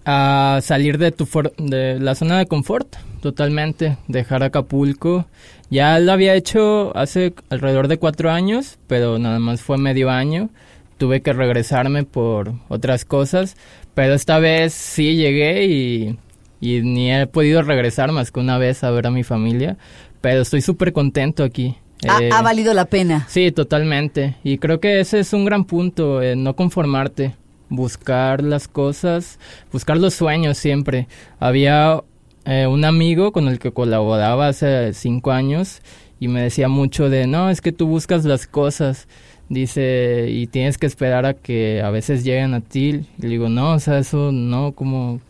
a 0.04 0.60
salir 0.62 0.96
de 0.98 1.10
tu 1.12 1.26
for- 1.26 1.52
de 1.58 1.98
la 2.00 2.14
zona 2.14 2.38
de 2.38 2.46
confort 2.46 2.96
totalmente 3.20 3.98
dejar 4.06 4.42
Acapulco 4.42 5.26
ya 5.70 5.98
lo 5.98 6.12
había 6.12 6.34
hecho 6.34 6.96
hace 6.96 7.34
alrededor 7.50 7.88
de 7.88 7.98
cuatro 7.98 8.30
años 8.30 8.78
pero 8.86 9.18
nada 9.18 9.38
más 9.38 9.60
fue 9.60 9.76
medio 9.76 10.08
año 10.08 10.48
tuve 10.96 11.20
que 11.20 11.32
regresarme 11.34 12.04
por 12.04 12.54
otras 12.68 13.04
cosas 13.04 13.56
pero 13.94 14.14
esta 14.14 14.38
vez 14.38 14.72
sí 14.72 15.16
llegué 15.16 15.66
y, 15.66 16.16
y 16.60 16.80
ni 16.80 17.12
he 17.12 17.26
podido 17.26 17.60
regresar 17.62 18.10
más 18.12 18.30
que 18.30 18.40
una 18.40 18.56
vez 18.56 18.84
a 18.84 18.90
ver 18.90 19.08
a 19.08 19.10
mi 19.10 19.24
familia 19.24 19.76
pero 20.22 20.40
estoy 20.40 20.62
súper 20.62 20.92
contento 20.94 21.42
aquí 21.44 21.76
Ha, 22.08 22.22
Eh, 22.22 22.30
ha 22.32 22.40
valido 22.42 22.72
la 22.74 22.84
pena. 22.84 23.26
Sí, 23.28 23.50
totalmente. 23.50 24.36
Y 24.44 24.58
creo 24.58 24.78
que 24.78 25.00
ese 25.00 25.18
es 25.18 25.32
un 25.32 25.44
gran 25.44 25.64
punto, 25.64 26.22
eh, 26.22 26.36
no 26.36 26.54
conformarte, 26.54 27.34
buscar 27.68 28.42
las 28.42 28.68
cosas, 28.68 29.38
buscar 29.72 29.98
los 29.98 30.14
sueños 30.14 30.58
siempre. 30.58 31.08
Había 31.38 32.02
eh, 32.44 32.66
un 32.66 32.84
amigo 32.84 33.32
con 33.32 33.48
el 33.48 33.58
que 33.58 33.72
colaboraba 33.72 34.48
hace 34.48 34.92
cinco 34.94 35.32
años 35.32 35.82
y 36.20 36.28
me 36.28 36.42
decía 36.42 36.68
mucho 36.68 37.08
de, 37.10 37.26
no, 37.26 37.50
es 37.50 37.60
que 37.60 37.72
tú 37.72 37.86
buscas 37.86 38.24
las 38.24 38.46
cosas, 38.46 39.06
dice, 39.48 40.26
y 40.30 40.46
tienes 40.46 40.78
que 40.78 40.86
esperar 40.86 41.26
a 41.26 41.34
que 41.34 41.82
a 41.82 41.90
veces 41.90 42.24
lleguen 42.24 42.54
a 42.54 42.60
ti. 42.60 43.06
Y 43.18 43.22
le 43.22 43.28
digo, 43.28 43.48
no, 43.48 43.74
o 43.74 43.78
sea, 43.78 43.98
eso 43.98 44.32
no, 44.32 44.72
como 44.72 45.20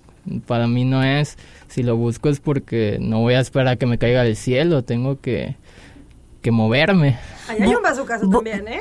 para 0.46 0.66
mí 0.66 0.85
no 0.85 1.03
es. 1.03 1.37
Si 1.68 1.83
lo 1.83 1.96
busco 1.96 2.29
es 2.29 2.40
porque 2.40 2.98
no 3.01 3.20
voy 3.20 3.35
a 3.35 3.40
esperar 3.40 3.68
a 3.68 3.77
que 3.77 3.87
me 3.87 3.98
caiga 3.98 4.24
del 4.24 4.37
cielo, 4.37 4.83
tengo 4.83 5.20
que, 5.20 5.57
que 6.40 6.51
moverme. 6.51 7.18
Ahí 7.48 7.62
hay 7.62 7.74
un 7.74 7.83
bazucazo 7.83 8.29
también, 8.29 8.66
¿eh? 8.68 8.81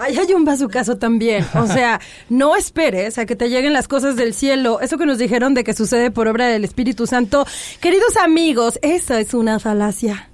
Ahí 0.00 0.16
hay 0.18 0.32
un 0.32 0.44
bazucazo 0.44 0.96
también. 0.96 1.44
O 1.54 1.66
sea, 1.68 2.00
no 2.28 2.56
esperes 2.56 3.18
a 3.18 3.26
que 3.26 3.36
te 3.36 3.48
lleguen 3.48 3.72
las 3.72 3.86
cosas 3.86 4.16
del 4.16 4.34
cielo. 4.34 4.80
Eso 4.80 4.98
que 4.98 5.06
nos 5.06 5.18
dijeron 5.18 5.54
de 5.54 5.62
que 5.64 5.74
sucede 5.74 6.10
por 6.10 6.26
obra 6.28 6.48
del 6.48 6.64
Espíritu 6.64 7.06
Santo. 7.06 7.46
Queridos 7.80 8.16
amigos, 8.16 8.78
esa 8.82 9.20
es 9.20 9.34
una 9.34 9.58
falacia. 9.58 10.28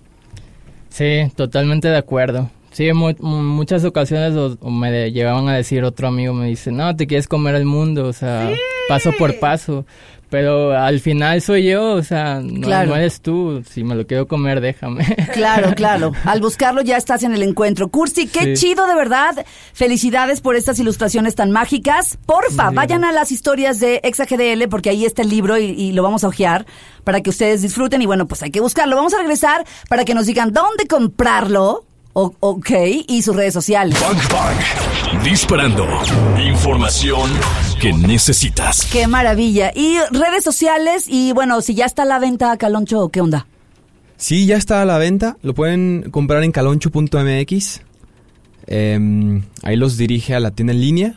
Sí, 0.88 1.30
totalmente 1.34 1.88
de 1.88 1.96
acuerdo. 1.98 2.50
Sí, 2.72 2.88
en 2.88 2.96
mu- 2.96 3.14
muchas 3.18 3.84
ocasiones 3.84 4.34
me 4.62 5.10
llegaban 5.10 5.48
a 5.48 5.56
decir 5.56 5.82
otro 5.84 6.08
amigo, 6.08 6.34
me 6.34 6.46
dice, 6.46 6.70
no, 6.70 6.94
te 6.94 7.06
quieres 7.06 7.26
comer 7.26 7.54
el 7.54 7.64
mundo, 7.64 8.06
o 8.06 8.12
sea, 8.12 8.50
paso 8.88 9.12
por 9.18 9.38
paso. 9.38 9.84
Pero 10.28 10.76
al 10.76 10.98
final 10.98 11.40
soy 11.40 11.66
yo, 11.70 11.90
o 11.92 12.02
sea, 12.02 12.40
no, 12.42 12.66
Claro. 12.66 12.90
no 12.90 12.96
eres 12.96 13.20
tú. 13.20 13.62
Si 13.70 13.84
me 13.84 13.94
lo 13.94 14.08
quiero 14.08 14.26
comer, 14.26 14.60
déjame. 14.60 15.04
Claro, 15.32 15.72
claro. 15.76 16.12
Al 16.24 16.40
buscarlo 16.40 16.82
ya 16.82 16.96
estás 16.96 17.22
en 17.22 17.32
el 17.32 17.44
encuentro. 17.44 17.88
Cursi, 17.88 18.26
qué 18.26 18.56
Sí. 18.56 18.66
chido 18.66 18.88
de 18.88 18.96
verdad. 18.96 19.46
Felicidades 19.72 20.40
por 20.40 20.56
estas 20.56 20.80
ilustraciones 20.80 21.36
tan 21.36 21.52
mágicas. 21.52 22.18
Porfa, 22.26 22.70
Sí. 22.70 22.74
vayan 22.74 23.04
a 23.04 23.12
las 23.12 23.30
historias 23.30 23.78
de 23.78 24.00
ExaGDL 24.02 24.66
porque 24.68 24.90
ahí 24.90 25.04
está 25.04 25.22
el 25.22 25.28
libro 25.28 25.58
y, 25.58 25.66
y 25.66 25.92
lo 25.92 26.02
vamos 26.02 26.24
a 26.24 26.28
hojear 26.28 26.66
para 27.04 27.20
que 27.20 27.30
ustedes 27.30 27.62
disfruten 27.62 28.02
y 28.02 28.06
bueno, 28.06 28.26
pues 28.26 28.42
hay 28.42 28.50
que 28.50 28.60
buscarlo. 28.60 28.96
Vamos 28.96 29.14
a 29.14 29.18
regresar 29.18 29.64
para 29.88 30.04
que 30.04 30.12
nos 30.14 30.26
digan 30.26 30.52
dónde 30.52 30.86
comprarlo. 30.88 31.84
O- 32.18 32.32
ok, 32.40 32.70
y 33.08 33.20
sus 33.20 33.36
redes 33.36 33.52
sociales. 33.52 34.00
Bang 34.00 34.16
Bang. 34.32 35.22
Disparando. 35.22 35.86
Información 36.42 37.30
que 37.78 37.92
necesitas. 37.92 38.86
Qué 38.90 39.06
maravilla. 39.06 39.70
Y 39.74 39.98
redes 40.12 40.42
sociales 40.42 41.04
y 41.08 41.32
bueno, 41.32 41.60
si 41.60 41.74
ya 41.74 41.84
está 41.84 42.04
a 42.04 42.06
la 42.06 42.18
venta 42.18 42.56
Caloncho, 42.56 43.10
¿qué 43.10 43.20
onda? 43.20 43.46
Sí, 44.16 44.46
ya 44.46 44.56
está 44.56 44.80
a 44.80 44.86
la 44.86 44.96
venta. 44.96 45.36
Lo 45.42 45.52
pueden 45.52 46.08
comprar 46.10 46.42
en 46.42 46.52
caloncho.mx. 46.52 47.82
Em, 48.66 49.42
ahí 49.62 49.76
los 49.76 49.98
dirige 49.98 50.34
a 50.34 50.40
la 50.40 50.52
tienda 50.52 50.72
en 50.72 50.80
línea. 50.80 51.14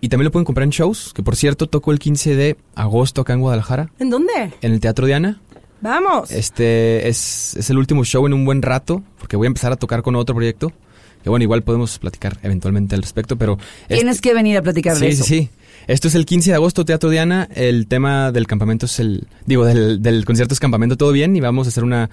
Y 0.00 0.08
también 0.08 0.24
lo 0.26 0.32
pueden 0.32 0.46
comprar 0.46 0.64
en 0.64 0.70
shows, 0.70 1.12
que 1.12 1.22
por 1.22 1.36
cierto 1.36 1.66
toco 1.66 1.92
el 1.92 1.98
15 1.98 2.36
de 2.36 2.56
agosto 2.74 3.20
acá 3.20 3.32
en 3.34 3.40
Guadalajara, 3.40 3.90
¿En 3.98 4.10
dónde? 4.10 4.32
en 4.62 4.72
el 4.72 4.78
Teatro 4.80 5.06
Diana. 5.06 5.40
Vamos. 5.80 6.30
Este 6.30 7.08
es, 7.08 7.56
es 7.56 7.70
el 7.70 7.78
último 7.78 8.04
show 8.04 8.26
en 8.26 8.32
un 8.32 8.44
buen 8.44 8.62
rato, 8.62 9.02
porque 9.18 9.36
voy 9.36 9.46
a 9.46 9.48
empezar 9.48 9.72
a 9.72 9.76
tocar 9.76 10.02
con 10.02 10.16
otro 10.16 10.34
proyecto, 10.34 10.72
que 11.28 11.30
bueno, 11.30 11.42
igual 11.42 11.62
podemos 11.62 11.98
platicar 11.98 12.38
eventualmente 12.42 12.94
al 12.94 13.02
respecto, 13.02 13.36
pero... 13.36 13.58
Tienes 13.86 14.20
que 14.22 14.32
venir 14.32 14.56
a 14.56 14.62
platicar 14.62 14.96
sí, 14.96 15.04
de 15.04 15.08
eso. 15.10 15.24
Sí, 15.24 15.40
sí, 15.42 15.50
Esto 15.86 16.08
es 16.08 16.14
el 16.14 16.24
15 16.24 16.50
de 16.50 16.54
agosto, 16.56 16.84
Teatro 16.86 17.10
Diana. 17.10 17.48
El 17.54 17.86
tema 17.86 18.32
del 18.32 18.46
campamento 18.46 18.86
es 18.86 18.98
el... 18.98 19.26
Digo, 19.46 19.64
del, 19.66 20.00
del 20.02 20.24
concierto 20.24 20.54
es 20.54 20.60
Campamento 20.60 20.96
Todo 20.96 21.12
Bien 21.12 21.36
y 21.36 21.40
vamos 21.40 21.66
a 21.66 21.68
hacer 21.68 21.84
una 21.84 22.08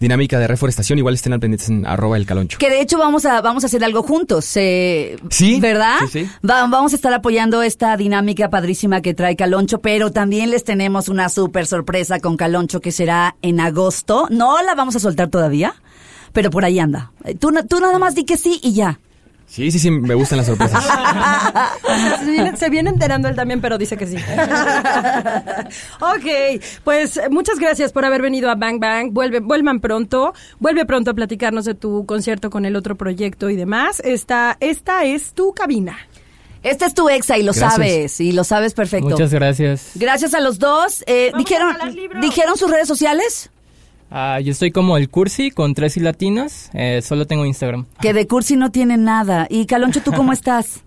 dinámica 0.00 0.38
de 0.38 0.46
reforestación. 0.46 0.98
Igual 0.98 1.14
estén 1.14 1.32
al 1.32 1.40
pendientes 1.40 1.68
en 1.68 1.86
arroba 1.86 2.16
el 2.16 2.24
caloncho. 2.26 2.58
Que 2.58 2.70
de 2.70 2.80
hecho 2.80 2.98
vamos 2.98 3.24
a, 3.24 3.40
vamos 3.40 3.64
a 3.64 3.66
hacer 3.66 3.82
algo 3.84 4.02
juntos. 4.02 4.50
Eh, 4.56 5.16
sí. 5.30 5.58
¿Verdad? 5.60 5.96
Sí, 6.10 6.24
sí. 6.24 6.30
Va- 6.48 6.66
vamos 6.68 6.92
a 6.92 6.96
estar 6.96 7.12
apoyando 7.12 7.62
esta 7.62 7.96
dinámica 7.96 8.48
padrísima 8.50 9.00
que 9.02 9.12
trae 9.14 9.34
Caloncho, 9.36 9.78
pero 9.80 10.10
también 10.12 10.50
les 10.50 10.64
tenemos 10.64 11.08
una 11.08 11.28
súper 11.28 11.66
sorpresa 11.66 12.20
con 12.20 12.36
Caloncho 12.36 12.80
que 12.80 12.92
será 12.92 13.34
en 13.42 13.58
agosto. 13.60 14.26
No 14.30 14.62
la 14.62 14.74
vamos 14.74 14.96
a 14.96 15.00
soltar 15.00 15.28
todavía, 15.28 15.74
pero 16.32 16.50
por 16.50 16.64
ahí 16.64 16.78
anda. 16.78 17.12
Eh, 17.24 17.34
Tú, 17.34 17.52
tú 17.68 17.80
nada 17.80 17.98
más 17.98 18.14
di 18.14 18.24
que 18.24 18.36
sí 18.36 18.60
y 18.62 18.72
ya. 18.74 18.98
Sí, 19.46 19.70
sí, 19.70 19.78
sí, 19.78 19.90
me 19.90 20.14
gustan 20.14 20.38
las 20.38 20.46
sorpresas. 20.46 20.82
se, 22.24 22.30
viene, 22.30 22.56
se 22.56 22.70
viene 22.70 22.88
enterando 22.88 23.28
él 23.28 23.34
también, 23.36 23.60
pero 23.60 23.76
dice 23.76 23.98
que 23.98 24.06
sí. 24.06 24.16
ok, 26.00 26.62
pues 26.84 27.20
muchas 27.30 27.58
gracias 27.58 27.92
por 27.92 28.06
haber 28.06 28.22
venido 28.22 28.50
a 28.50 28.54
Bang 28.54 28.80
Bang. 28.80 29.12
Vuelve, 29.12 29.40
vuelvan 29.40 29.80
pronto. 29.80 30.32
Vuelve 30.58 30.86
pronto 30.86 31.10
a 31.10 31.14
platicarnos 31.14 31.66
de 31.66 31.74
tu 31.74 32.06
concierto 32.06 32.48
con 32.48 32.64
el 32.64 32.76
otro 32.76 32.96
proyecto 32.96 33.50
y 33.50 33.56
demás. 33.56 34.00
Esta, 34.04 34.56
esta 34.60 35.04
es 35.04 35.34
tu 35.34 35.52
cabina. 35.52 35.98
Este 36.62 36.86
es 36.86 36.94
tu 36.94 37.08
exa 37.08 37.36
y 37.36 37.42
lo 37.42 37.52
Gracias. 37.52 37.72
sabes, 37.74 38.20
y 38.20 38.32
lo 38.32 38.44
sabes 38.44 38.72
perfecto. 38.72 39.10
Muchas 39.10 39.32
gracias. 39.34 39.90
Gracias 39.96 40.32
a 40.32 40.40
los 40.40 40.58
dos. 40.60 41.02
Eh, 41.06 41.32
¿dijeron. 41.36 41.76
¿Dijeron 42.20 42.56
sus 42.56 42.70
redes 42.70 42.86
sociales? 42.88 43.50
Ah, 44.14 44.40
yo 44.40 44.52
estoy 44.52 44.70
como 44.72 44.98
el 44.98 45.08
Cursi 45.08 45.50
con 45.50 45.72
tres 45.74 45.96
y 45.96 46.00
latinas. 46.00 46.70
eh, 46.74 47.00
solo 47.02 47.26
tengo 47.26 47.46
Instagram. 47.46 47.86
Que 48.00 48.12
de 48.12 48.26
cursi 48.26 48.56
no 48.56 48.70
tienen 48.70 49.04
nada. 49.04 49.46
Y 49.48 49.64
Caloncho, 49.66 50.02
¿tú 50.02 50.12
cómo 50.12 50.32
estás? 50.34 50.80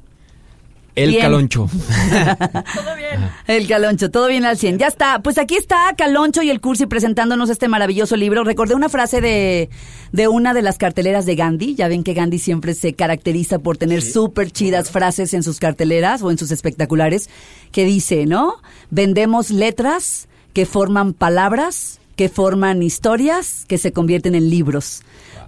El 0.93 1.09
Bien. 1.09 1.23
caloncho. 1.23 1.67
Todo 1.69 2.95
bien. 2.95 3.29
El 3.47 3.67
Caloncho, 3.67 4.11
todo 4.11 4.27
bien 4.27 4.45
al 4.45 4.57
100. 4.57 4.77
Ya 4.77 4.87
está, 4.87 5.19
pues 5.21 5.37
aquí 5.37 5.55
está 5.57 5.93
Caloncho 5.97 6.41
y 6.41 6.49
el 6.49 6.61
Cursi 6.61 6.85
presentándonos 6.85 7.49
este 7.49 7.67
maravilloso 7.67 8.15
libro. 8.15 8.45
Recordé 8.45 8.75
una 8.75 8.87
frase 8.87 9.19
de, 9.19 9.69
de 10.13 10.27
una 10.29 10.53
de 10.53 10.61
las 10.61 10.77
carteleras 10.77 11.25
de 11.25 11.35
Gandhi. 11.35 11.75
Ya 11.75 11.89
ven 11.89 12.03
que 12.03 12.13
Gandhi 12.13 12.39
siempre 12.39 12.73
se 12.75 12.93
caracteriza 12.93 13.59
por 13.59 13.75
tener 13.75 14.03
súper 14.03 14.51
chidas 14.51 14.89
frases 14.89 15.33
en 15.33 15.43
sus 15.43 15.59
carteleras 15.59 16.21
o 16.21 16.31
en 16.31 16.37
sus 16.37 16.51
espectaculares, 16.51 17.29
que 17.73 17.83
dice, 17.83 18.25
¿no? 18.25 18.53
Vendemos 18.89 19.49
letras 19.49 20.29
que 20.53 20.65
forman 20.65 21.11
palabras, 21.11 21.99
que 22.15 22.29
forman 22.29 22.83
historias, 22.83 23.65
que 23.67 23.77
se 23.77 23.91
convierten 23.91 24.35
en 24.35 24.49
libros. 24.49 25.01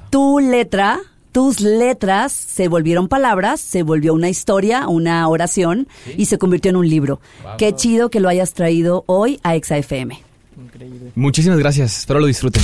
Tu 0.09 0.39
letra 0.39 1.01
tus 1.37 1.59
letras 1.59 2.31
se 2.33 2.67
volvieron 2.67 3.07
palabras, 3.07 3.61
se 3.61 3.83
volvió 3.83 4.15
una 4.15 4.27
historia, 4.27 4.87
una 4.87 5.27
oración 5.27 5.87
y 6.17 6.25
se 6.25 6.39
convirtió 6.39 6.69
en 6.69 6.77
un 6.77 6.89
libro. 6.89 7.21
Qué 7.59 7.75
chido 7.75 8.09
que 8.09 8.19
lo 8.19 8.27
hayas 8.27 8.53
traído 8.53 9.03
hoy 9.05 9.39
a 9.43 9.55
ExaFM. 9.55 10.19
Muchísimas 11.13 11.59
gracias. 11.59 11.99
Espero 11.99 12.19
lo 12.19 12.25
disfruten. 12.25 12.63